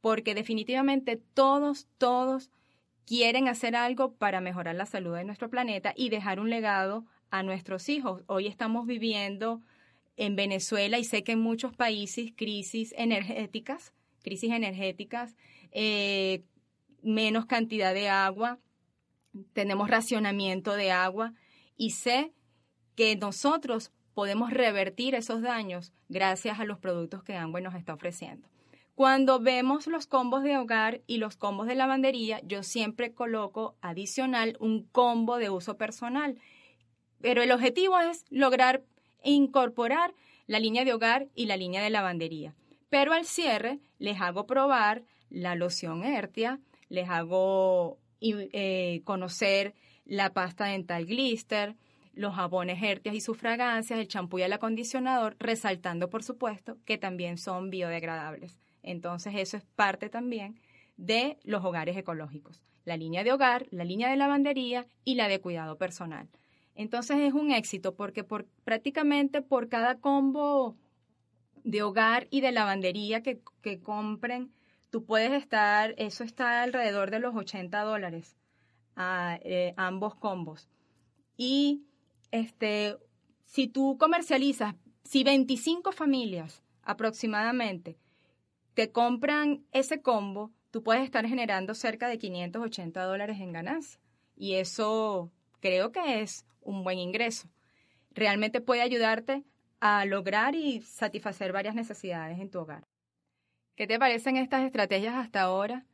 [0.00, 2.50] porque definitivamente todos, todos
[3.04, 7.42] quieren hacer algo para mejorar la salud de nuestro planeta y dejar un legado a
[7.42, 8.22] nuestros hijos.
[8.26, 9.60] Hoy estamos viviendo
[10.16, 15.36] en Venezuela y sé que en muchos países crisis energéticas, crisis energéticas,
[15.72, 16.44] eh,
[17.02, 18.58] menos cantidad de agua,
[19.52, 21.34] tenemos racionamiento de agua
[21.76, 22.32] y sé
[22.94, 28.48] que nosotros podemos revertir esos daños gracias a los productos que Amway nos está ofreciendo.
[28.94, 34.56] Cuando vemos los combos de hogar y los combos de lavandería, yo siempre coloco adicional
[34.60, 36.38] un combo de uso personal.
[37.20, 38.84] Pero el objetivo es lograr
[39.24, 40.14] incorporar
[40.46, 42.54] la línea de hogar y la línea de lavandería.
[42.90, 50.66] Pero al cierre les hago probar la loción Ertia, les hago eh, conocer la pasta
[50.66, 51.76] dental Glister,
[52.12, 56.98] los jabones Hertias y sus fragancias, el champú y el acondicionador, resaltando, por supuesto, que
[56.98, 58.60] también son biodegradables.
[58.82, 60.60] Entonces, eso es parte también
[60.96, 62.62] de los hogares ecológicos.
[62.84, 66.28] La línea de hogar, la línea de lavandería y la de cuidado personal.
[66.74, 70.76] Entonces es un éxito porque por, prácticamente por cada combo
[71.62, 74.52] de hogar y de lavandería que, que compren,
[74.90, 78.36] tú puedes estar, eso está alrededor de los 80 dólares,
[78.96, 80.68] a, eh, ambos combos.
[81.36, 81.82] Y
[82.30, 82.96] este,
[83.44, 87.96] si tú comercializas, si 25 familias aproximadamente
[88.74, 94.00] te compran ese combo, tú puedes estar generando cerca de 580 dólares en ganancia.
[94.36, 97.48] Y eso creo que es un buen ingreso.
[98.10, 99.44] Realmente puede ayudarte
[99.80, 102.84] a lograr y satisfacer varias necesidades en tu hogar.
[103.76, 105.84] ¿Qué te parecen estas estrategias hasta ahora?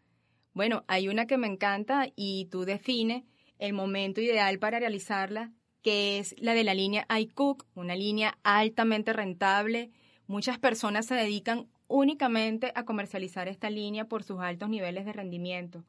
[0.53, 3.25] Bueno, hay una que me encanta y tú define
[3.59, 5.53] el momento ideal para realizarla
[5.83, 9.91] que es la de la línea iCook, una línea altamente rentable.
[10.27, 15.85] Muchas personas se dedican únicamente a comercializar esta línea por sus altos niveles de rendimiento.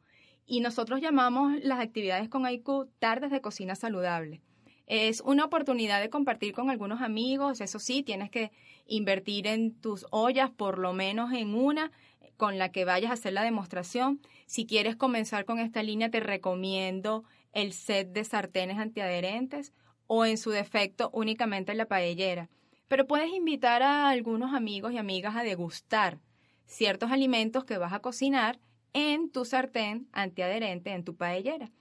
[0.45, 4.41] Y nosotros llamamos las actividades con iCook tardes de cocina saludable.
[4.87, 8.51] Es una oportunidad de compartir con algunos amigos, eso sí, tienes que
[8.85, 11.91] invertir en tus ollas, por lo menos en una
[12.37, 14.19] con la que vayas a hacer la demostración.
[14.47, 19.73] Si quieres comenzar con esta línea, te recomiendo el set de sartenes antiadherentes
[20.07, 22.49] o en su defecto únicamente la paellera.
[22.87, 26.19] Pero puedes invitar a algunos amigos y amigas a degustar
[26.65, 28.59] ciertos alimentos que vas a cocinar
[28.93, 31.71] en tu sartén antiadherente, en tu paellera.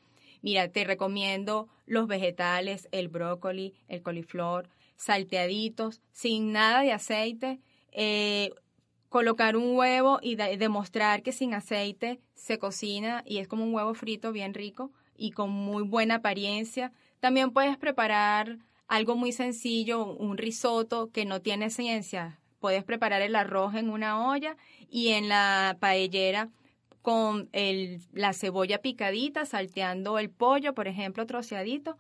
[0.43, 7.61] Mira, te recomiendo los vegetales, el brócoli, el coliflor, salteaditos, sin nada de aceite.
[7.93, 8.51] Eh,
[9.09, 13.93] colocar un huevo y demostrar que sin aceite se cocina y es como un huevo
[13.95, 16.93] frito bien rico y con muy buena apariencia.
[17.19, 22.39] También puedes preparar algo muy sencillo, un risotto que no tiene ciencia.
[22.61, 24.57] Puedes preparar el arroz en una olla
[24.89, 26.51] y en la paellera
[27.03, 27.49] con
[28.13, 31.97] la cebolla picadita, salteando el pollo, por ejemplo, troceadito.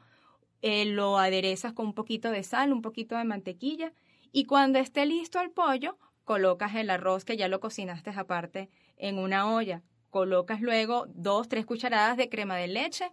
[0.63, 3.93] Eh, lo aderezas con un poquito de sal, un poquito de mantequilla
[4.33, 9.19] y cuando esté listo el pollo, colocas el arroz que ya lo cocinaste aparte en
[9.19, 9.83] una olla.
[10.11, 13.11] Colocas luego dos, tres cucharadas de crema de leche,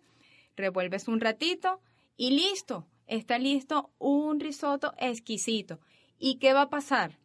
[0.56, 1.80] revuelves un ratito
[2.18, 5.80] y listo, está listo un risotto exquisito.
[6.20, 7.18] ¿Y qué va a pasar?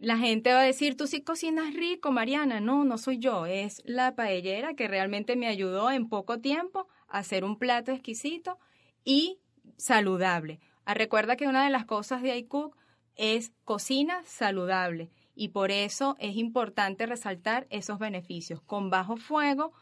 [0.00, 2.60] La gente va a decir, tú sí cocinas rico, Mariana.
[2.60, 7.18] No, no soy yo, es la paellera que realmente me ayudó en poco tiempo a
[7.18, 8.58] hacer un plato exquisito
[9.04, 9.38] y
[9.76, 10.60] saludable.
[10.84, 12.76] Ah, recuerda que una de las cosas de iCook
[13.16, 19.72] es cocina saludable y por eso es importante resaltar esos beneficios con bajo fuego,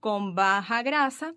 [0.00, 1.34] con baja grasa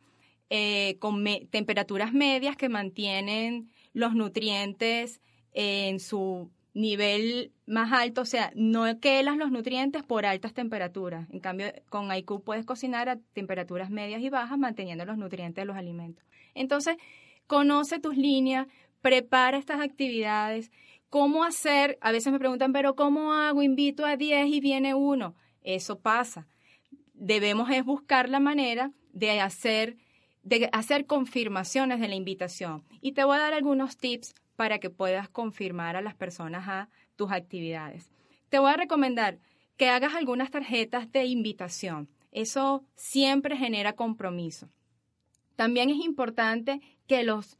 [0.51, 5.21] eh, con temperaturas medias que mantienen los nutrientes
[5.51, 11.29] en su nivel más alto, o sea, no quelas los nutrientes por altas temperaturas.
[11.31, 15.65] En cambio, con IQ puedes cocinar a temperaturas medias y bajas manteniendo los nutrientes de
[15.65, 16.25] los alimentos.
[16.53, 16.97] Entonces,
[17.47, 18.67] conoce tus líneas,
[19.01, 20.71] prepara estas actividades.
[21.09, 21.97] ¿Cómo hacer?
[22.01, 23.63] A veces me preguntan, pero ¿cómo hago?
[23.63, 25.35] Invito a 10 y viene uno.
[25.63, 26.47] Eso pasa.
[27.13, 29.97] Debemos es buscar la manera de hacer
[30.43, 32.83] de hacer confirmaciones de la invitación.
[33.01, 36.89] Y te voy a dar algunos tips para que puedas confirmar a las personas a
[37.15, 38.11] tus actividades.
[38.49, 39.39] Te voy a recomendar
[39.77, 42.09] que hagas algunas tarjetas de invitación.
[42.33, 44.67] Eso siempre genera compromiso.
[45.55, 47.57] También es importante que los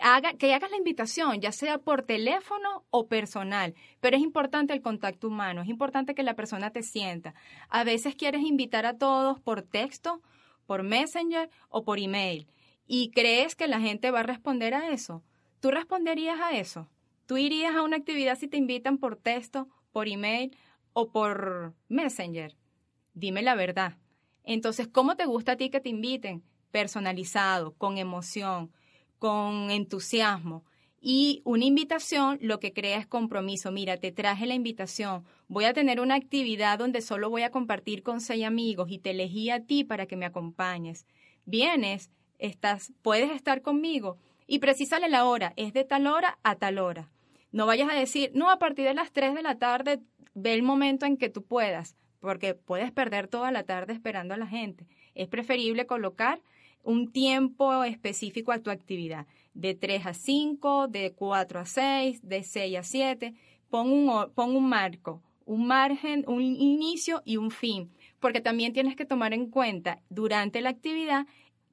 [0.00, 4.80] haga, que hagas la invitación, ya sea por teléfono o personal, pero es importante el
[4.80, 7.34] contacto humano, es importante que la persona te sienta.
[7.68, 10.22] A veces quieres invitar a todos por texto,
[10.64, 12.46] por Messenger o por email
[12.86, 15.22] y crees que la gente va a responder a eso.
[15.62, 16.88] ¿Tú responderías a eso?
[17.24, 20.56] ¿Tú irías a una actividad si te invitan por texto, por email
[20.92, 22.56] o por Messenger?
[23.14, 23.96] Dime la verdad.
[24.42, 26.42] Entonces, ¿cómo te gusta a ti que te inviten?
[26.72, 28.72] Personalizado, con emoción,
[29.20, 30.64] con entusiasmo.
[31.00, 33.70] Y una invitación lo que crea es compromiso.
[33.70, 35.24] Mira, te traje la invitación.
[35.46, 39.10] Voy a tener una actividad donde solo voy a compartir con seis amigos y te
[39.10, 41.06] elegí a ti para que me acompañes.
[41.44, 42.10] Vienes,
[42.40, 44.18] estás, puedes estar conmigo
[44.52, 45.54] y precisale la hora.
[45.56, 47.08] Es de tal hora a tal hora.
[47.52, 50.00] No vayas a decir, no, a partir de las 3 de la tarde
[50.34, 54.36] ve el momento en que tú puedas, porque puedes perder toda la tarde esperando a
[54.36, 54.86] la gente.
[55.14, 56.42] Es preferible colocar
[56.82, 62.42] un tiempo específico a tu actividad, de 3 a 5, de 4 a 6, de
[62.42, 63.34] 6 a 7.
[63.70, 67.90] Pon un, pon un marco, un margen, un inicio y un fin,
[68.20, 71.26] porque también tienes que tomar en cuenta durante la actividad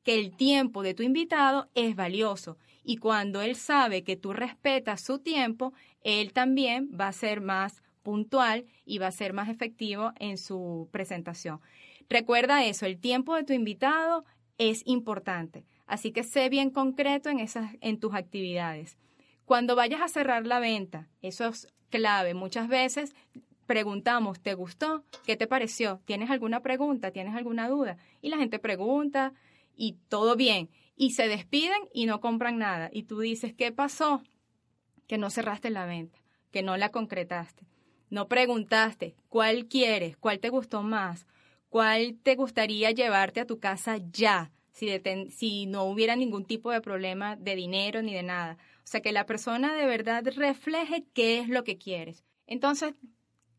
[0.06, 2.58] que el tiempo de tu invitado es valioso
[2.90, 7.84] y cuando él sabe que tú respetas su tiempo, él también va a ser más
[8.02, 11.62] puntual y va a ser más efectivo en su presentación.
[12.10, 14.26] Recuerda eso, el tiempo de tu invitado
[14.58, 15.68] es importante.
[15.86, 18.98] Así que sé bien concreto en, esas, en tus actividades.
[19.46, 22.34] Cuando vayas a cerrar la venta, eso es clave.
[22.34, 23.14] Muchas veces
[23.68, 25.04] preguntamos, ¿te gustó?
[25.28, 26.02] ¿Qué te pareció?
[26.06, 27.12] ¿Tienes alguna pregunta?
[27.12, 27.98] ¿Tienes alguna duda?
[28.24, 29.34] Y la gente pregunta
[29.76, 30.72] y todo bien.
[31.02, 32.90] Y se despiden y no compran nada.
[32.92, 34.22] Y tú dices, ¿qué pasó?
[35.08, 36.20] Que no cerraste la venta,
[36.52, 37.66] que no la concretaste.
[38.10, 40.18] No preguntaste, ¿cuál quieres?
[40.18, 41.26] ¿Cuál te gustó más?
[41.70, 44.52] ¿Cuál te gustaría llevarte a tu casa ya?
[44.74, 48.58] Si, no hubiera ningún tipo de problema de dinero ni de nada.
[48.80, 52.26] O sea, que la persona de verdad refleje qué es lo que quieres.
[52.46, 52.94] Entonces,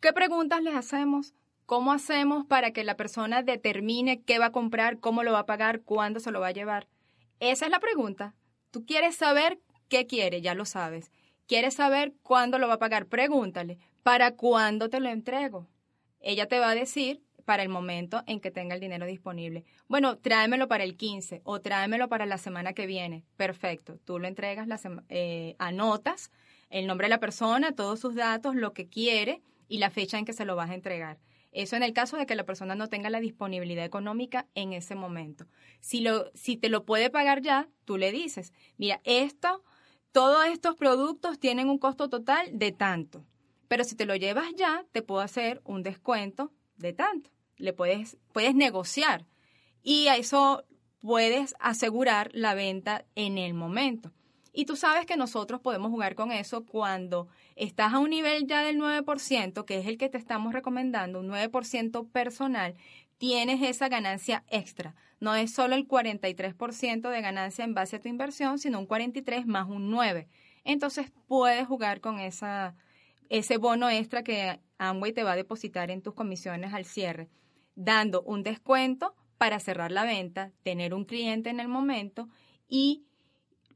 [0.00, 1.32] ¿qué preguntas les hacemos?
[1.64, 5.46] ¿Cómo hacemos para que la persona determine qué va a comprar, cómo lo va a
[5.46, 6.86] pagar, cuándo se lo va a llevar?
[7.40, 8.34] Esa es la pregunta.
[8.70, 11.10] Tú quieres saber qué quiere, ya lo sabes.
[11.46, 13.06] ¿Quieres saber cuándo lo va a pagar?
[13.06, 15.66] Pregúntale, ¿para cuándo te lo entrego?
[16.20, 19.64] Ella te va a decir para el momento en que tenga el dinero disponible.
[19.88, 23.24] Bueno, tráemelo para el 15 o tráemelo para la semana que viene.
[23.36, 23.98] Perfecto.
[24.04, 24.78] Tú lo entregas, la
[25.08, 26.30] eh, anotas
[26.70, 30.24] el nombre de la persona, todos sus datos, lo que quiere y la fecha en
[30.24, 31.18] que se lo vas a entregar.
[31.52, 34.94] Eso en el caso de que la persona no tenga la disponibilidad económica en ese
[34.94, 35.46] momento.
[35.80, 39.64] Si, lo, si te lo puede pagar ya, tú le dices, mira, esto,
[40.12, 43.24] todos estos productos tienen un costo total de tanto.
[43.68, 47.30] Pero si te lo llevas ya, te puedo hacer un descuento de tanto
[47.60, 49.26] le puedes, puedes negociar
[49.82, 50.64] y a eso
[50.98, 54.12] puedes asegurar la venta en el momento.
[54.52, 58.62] Y tú sabes que nosotros podemos jugar con eso cuando estás a un nivel ya
[58.62, 62.74] del 9%, que es el que te estamos recomendando, un 9% personal,
[63.18, 64.94] tienes esa ganancia extra.
[65.20, 69.46] No es solo el 43% de ganancia en base a tu inversión, sino un 43
[69.46, 70.28] más un 9.
[70.64, 72.74] Entonces puedes jugar con esa,
[73.28, 77.28] ese bono extra que Amway te va a depositar en tus comisiones al cierre
[77.74, 82.28] dando un descuento para cerrar la venta, tener un cliente en el momento
[82.68, 83.04] y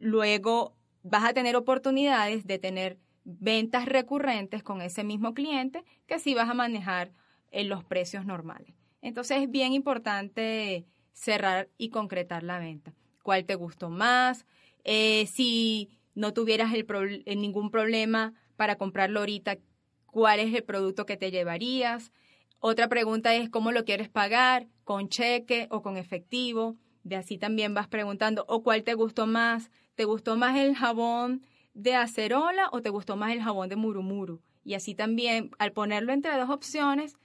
[0.05, 6.35] luego vas a tener oportunidades de tener ventas recurrentes con ese mismo cliente que si
[6.35, 7.11] vas a manejar
[7.51, 8.75] en los precios normales.
[9.01, 12.93] Entonces es bien importante cerrar y concretar la venta.
[13.23, 14.45] ¿Cuál te gustó más?
[14.85, 19.57] Eh, si no tuvieras el ningún problema para comprarlo ahorita,
[20.05, 22.13] ¿cuál es el producto que te llevarías?
[22.61, 26.77] Otra pregunta es cómo lo quieres pagar, con cheque o con efectivo.
[27.05, 29.71] De así también vas preguntando, o cuál te gustó más.
[29.95, 31.43] ¿Te gustó más el jabón
[31.75, 34.41] de acerola o te gustó más el jabón de murumuru?
[34.65, 37.17] Y así también, al ponerlo entre dos opciones,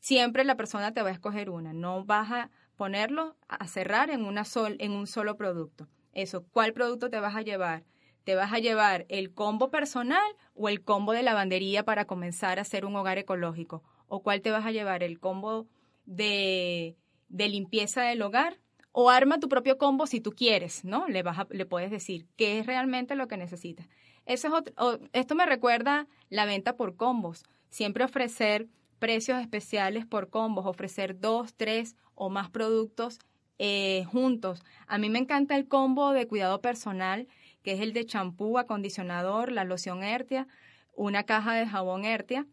[0.00, 1.72] siempre la persona te va a escoger una.
[1.72, 5.88] No vas a ponerlo a cerrar en, un solo producto.
[6.12, 7.84] Eso, ¿cuál producto te vas a llevar?
[8.24, 12.62] ¿Te vas a llevar el combo personal o el combo de lavandería para comenzar a
[12.62, 13.82] hacer un hogar ecológico?
[14.08, 15.66] o cuál te vas a llevar, el combo
[16.06, 16.96] de,
[17.28, 18.58] limpieza del hogar
[18.96, 21.08] o arma tu propio combo si tú quieres, ¿no?
[21.08, 23.88] Le, vas le puedes decir qué es realmente lo que necesitas.
[24.24, 24.72] Eso es
[25.12, 27.44] esto me recuerda la venta por combos.
[27.68, 28.68] Siempre ofrecer
[28.98, 33.18] precios especiales por combos, ofrecer dos, tres o más productos
[33.58, 34.62] eh, juntos.
[34.86, 37.26] A mí me encanta el combo de cuidado personal,
[37.62, 40.46] que es el de champú, acondicionador, la loción Ertia,
[40.94, 42.46] una caja de jabón Ertia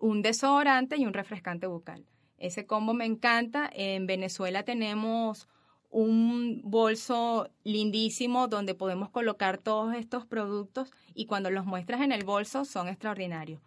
[0.00, 2.06] un desodorante y un refrescante bucal.
[2.38, 3.70] Ese combo me encanta.
[3.72, 5.46] En Venezuela tenemos
[5.90, 12.24] un bolso lindísimo donde podemos colocar todos estos productos y cuando los muestras en el
[12.24, 13.60] bolso son extraordinarios.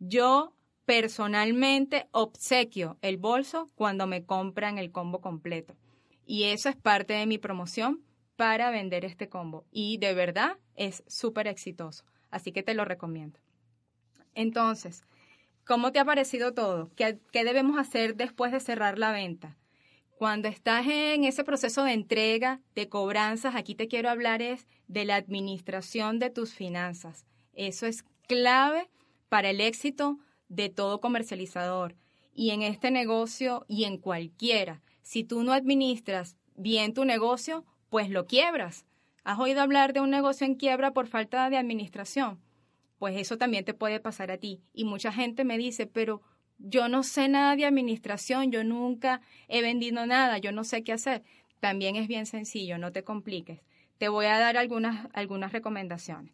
[0.00, 0.52] Yo
[0.84, 5.76] personalmente obsequio el bolso cuando me compran el combo completo
[6.26, 8.02] y eso es parte de mi promoción
[8.36, 13.38] para vender este combo y de verdad es súper exitoso, así que te lo recomiendo.
[14.34, 15.04] Entonces,
[15.66, 16.90] ¿cómo te ha parecido todo?
[16.96, 19.57] ¿Qué, ¿Qué debemos hacer después de cerrar la venta?
[20.18, 25.04] Cuando estás en ese proceso de entrega, de cobranzas, aquí te quiero hablar es de
[25.04, 27.24] la administración de tus finanzas.
[27.52, 28.90] Eso es clave
[29.28, 31.94] para el éxito de todo comercializador.
[32.34, 38.10] Y en este negocio y en cualquiera, si tú no administras bien tu negocio, pues
[38.10, 38.86] lo quiebras.
[39.22, 42.40] ¿Has oído hablar de un negocio en quiebra por falta de administración?
[42.98, 44.64] Pues eso también te puede pasar a ti.
[44.72, 46.22] Y mucha gente me dice, pero
[46.58, 50.92] yo no sé nada de administración, yo nunca he vendido nada, yo no sé qué
[50.92, 51.22] hacer.
[51.60, 53.60] También es bien sencillo, no te compliques.
[53.98, 56.32] Te voy a dar algunas, algunas recomendaciones.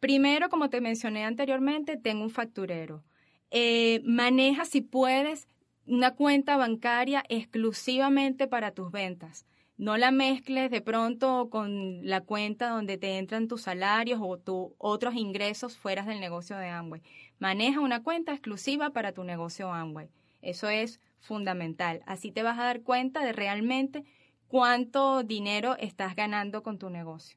[0.00, 3.02] Primero, como te mencioné anteriormente, tengo un facturero.
[3.50, 5.48] Eh, maneja, si puedes,
[5.86, 9.46] una cuenta bancaria exclusivamente para tus ventas.
[9.84, 14.68] No la mezcles de pronto con la cuenta donde te entran tus salarios o tus
[14.78, 17.02] otros ingresos fuera del negocio de Amway.
[17.38, 20.08] Maneja una cuenta exclusiva para tu negocio Amway.
[20.40, 22.00] Eso es fundamental.
[22.06, 24.06] Así te vas a dar cuenta de realmente
[24.48, 27.36] cuánto dinero estás ganando con tu negocio.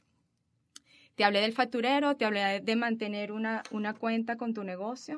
[1.16, 5.18] Te hablé del facturero, te hablé de mantener una, una cuenta con tu negocio.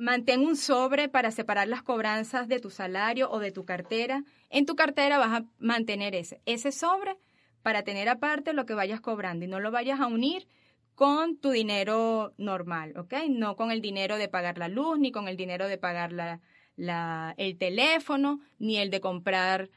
[0.00, 4.24] Mantén un sobre para separar las cobranzas de tu salario o de tu cartera.
[4.48, 6.40] En tu cartera vas a mantener ese.
[6.46, 7.18] Ese sobre
[7.62, 10.48] para tener aparte lo que vayas cobrando y no lo vayas a unir
[10.94, 13.12] con tu dinero normal, ¿ok?
[13.28, 17.34] No con el dinero de pagar la luz, ni con el dinero de pagar la,
[17.36, 19.68] el teléfono, ni el de comprar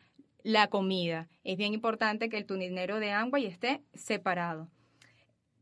[0.42, 1.28] la comida.
[1.44, 4.70] Es bien importante que tu dinero de Amway esté separado.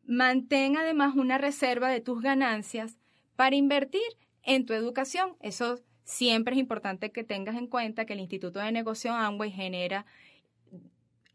[0.05, 2.99] Mantén además una reserva de tus ganancias
[3.35, 5.35] para invertir en tu educación.
[5.41, 10.05] Eso siempre es importante que tengas en cuenta que el Instituto de Negocio Amway genera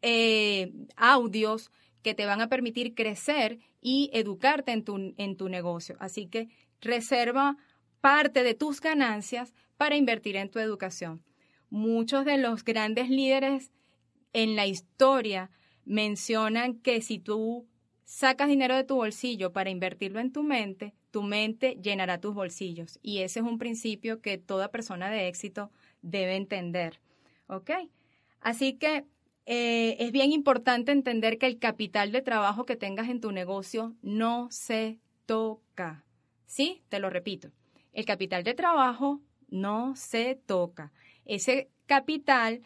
[0.03, 1.71] eh, audios
[2.03, 5.97] que te van a permitir crecer y educarte en tu, en tu negocio.
[5.99, 6.49] Así que
[6.81, 7.57] reserva
[8.01, 11.25] parte de tus ganancias para invertir en tu educación.
[11.71, 13.73] Muchos de los grandes líderes
[14.33, 15.51] en la historia
[15.85, 17.67] mencionan que si tú
[18.05, 22.99] sacas dinero de tu bolsillo para invertirlo en tu mente, tu mente llenará tus bolsillos.
[23.01, 25.71] Y ese es un principio que toda persona de éxito
[26.03, 27.01] debe entender.
[27.47, 27.71] ¿Ok?
[28.43, 29.07] Así que
[29.47, 33.95] eh, es bien importante entender que el capital de trabajo que tengas en tu negocio
[34.03, 36.05] no se toca.
[36.45, 36.83] ¿Sí?
[36.91, 37.51] Te lo repito.
[37.95, 40.93] El capital de trabajo no se toca.
[41.25, 42.61] Ese capital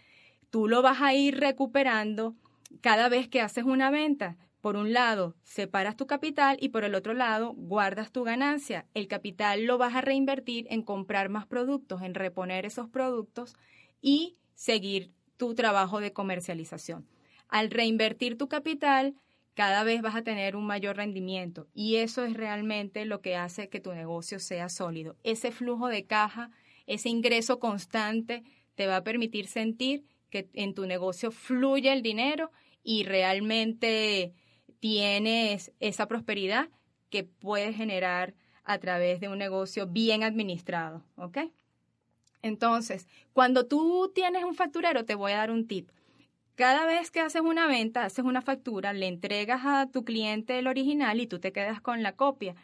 [0.51, 2.35] tú lo vas a ir recuperando
[2.81, 4.37] cada vez que haces una venta.
[4.61, 8.87] Por un lado, separas tu capital y por el otro lado, guardas tu ganancia.
[8.93, 13.55] El capital lo vas a reinvertir en comprar más productos, en reponer esos productos
[14.03, 17.07] y seguir tu trabajo de comercialización.
[17.49, 19.15] Al reinvertir tu capital,
[19.55, 23.71] cada vez vas a tener un mayor rendimiento y eso es realmente lo que hace
[23.71, 25.17] que tu negocio sea sólido.
[25.25, 26.51] Ese flujo de caja,
[26.87, 28.43] ese ingreso constante
[28.75, 32.51] te va a permitir sentir que en tu negocio fluye el dinero
[32.83, 34.35] y realmente
[34.81, 36.69] tienes esa prosperidad
[37.11, 41.39] que puedes generar a través de un negocio bien administrado, ¿ok?
[42.43, 45.91] Entonces, cuando tú tienes un facturero, te voy a dar un tip.
[46.55, 50.67] Cada vez que haces una venta, haces una factura, le entregas a tu cliente el
[50.67, 52.55] original y tú te quedas con la copia.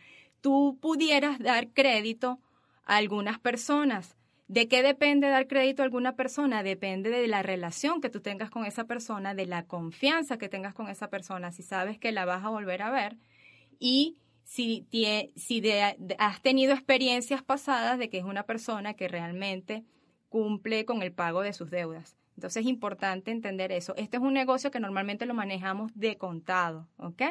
[0.41, 2.39] Tú pudieras dar crédito
[2.85, 4.17] a algunas personas.
[4.49, 6.63] ¿De qué depende dar crédito a alguna persona?
[6.63, 10.73] Depende de la relación que tú tengas con esa persona, de la confianza que tengas
[10.73, 13.17] con esa persona, si sabes que la vas a volver a ver
[13.81, 14.87] y si,
[16.19, 19.85] has tenido experiencias pasadas de que es una persona que realmente
[20.29, 22.17] cumple con el pago de sus deudas.
[22.37, 23.95] Entonces es importante entender eso.
[23.97, 27.23] Este es un negocio que normalmente lo manejamos de contado, ¿ok?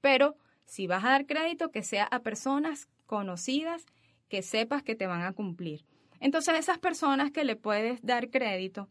[0.00, 3.84] Pero si vas a dar crédito, que sea a personas conocidas
[4.28, 5.84] que sepas que te van a cumplir.
[6.22, 8.88] Entonces esas personas que le puedes dar crédito,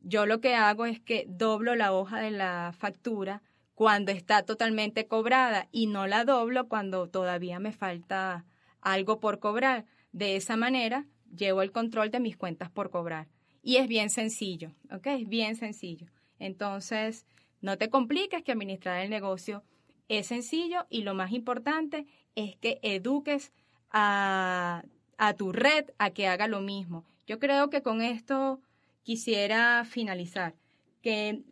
[0.00, 3.42] yo lo que hago es que doblo la hoja de la factura
[3.74, 8.46] cuando está totalmente cobrada y no la doblo cuando todavía me falta
[8.80, 9.84] algo por cobrar.
[10.12, 11.04] De esa manera
[11.36, 13.28] llevo el control de mis cuentas por cobrar.
[13.62, 15.06] Y es bien sencillo, ¿ok?
[15.08, 16.06] Es bien sencillo.
[16.38, 17.26] Entonces,
[17.60, 19.64] no te compliques que administrar el negocio
[20.08, 23.52] es sencillo y lo más importante es que eduques
[23.90, 24.82] a,
[25.18, 27.04] a tu red a que haga lo mismo.
[27.26, 28.60] Yo creo que con esto
[29.02, 30.54] quisiera finalizar,
[31.02, 31.42] que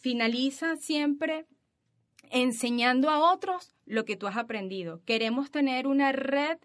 [0.00, 1.46] finaliza siempre
[2.30, 5.02] enseñando a otros lo que tú has aprendido.
[5.04, 6.58] Queremos tener una red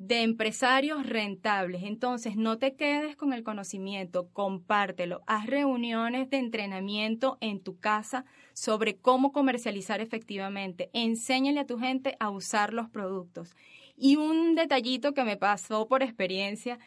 [0.00, 1.82] de empresarios rentables.
[1.82, 5.22] Entonces, no te quedes con el conocimiento, compártelo.
[5.26, 10.88] Haz reuniones de entrenamiento en tu casa sobre cómo comercializar efectivamente.
[10.94, 13.54] Enséñale a tu gente a usar los productos.
[14.02, 16.78] Y un detallito que me pasó por experiencia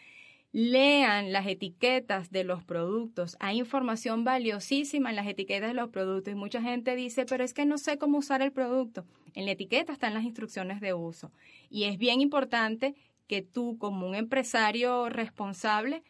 [0.52, 3.38] lean las etiquetas de los productos.
[3.40, 7.54] Hay información valiosísima en las etiquetas de los productos y mucha gente dice, pero es
[7.54, 9.06] que no sé cómo usar el producto.
[9.36, 11.32] En la etiqueta están las instrucciones de uso
[11.70, 12.96] y es bien importante
[13.28, 16.04] que tú como un empresario responsable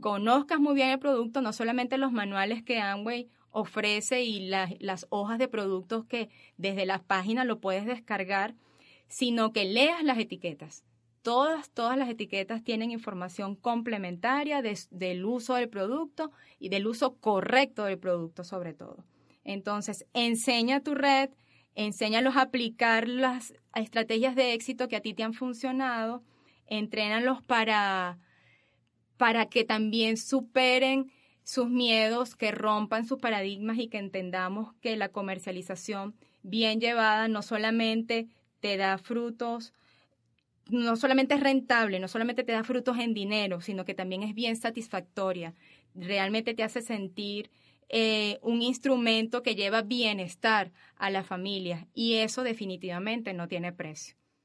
[0.00, 5.06] conozcas muy bien el producto, no solamente los manuales que Amway ofrece y las, las
[5.10, 8.56] hojas de productos que desde las páginas lo puedes descargar,
[9.10, 10.84] sino que leas las etiquetas
[11.22, 17.84] Todas, todas las etiquetas tienen información complementaria del uso del producto y del uso correcto
[17.84, 19.04] del producto sobre todo.
[19.44, 21.28] Entonces, enseña a tu red,
[21.74, 26.22] enséñalos a aplicar las estrategias de éxito que a ti te han funcionado,
[26.66, 28.18] entrénalos para,
[29.18, 35.10] para que también superen sus miedos, que rompan sus paradigmas y que entendamos que la
[35.10, 38.28] comercialización bien llevada no solamente
[38.60, 39.72] te da frutos
[40.70, 44.34] no solamente es rentable, no solamente te da frutos en dinero, sino que también es
[44.34, 45.54] bien satisfactoria.
[45.94, 47.50] Realmente te hace sentir
[47.88, 54.19] eh, un instrumento que lleva bienestar a la familia y eso definitivamente no tiene precio.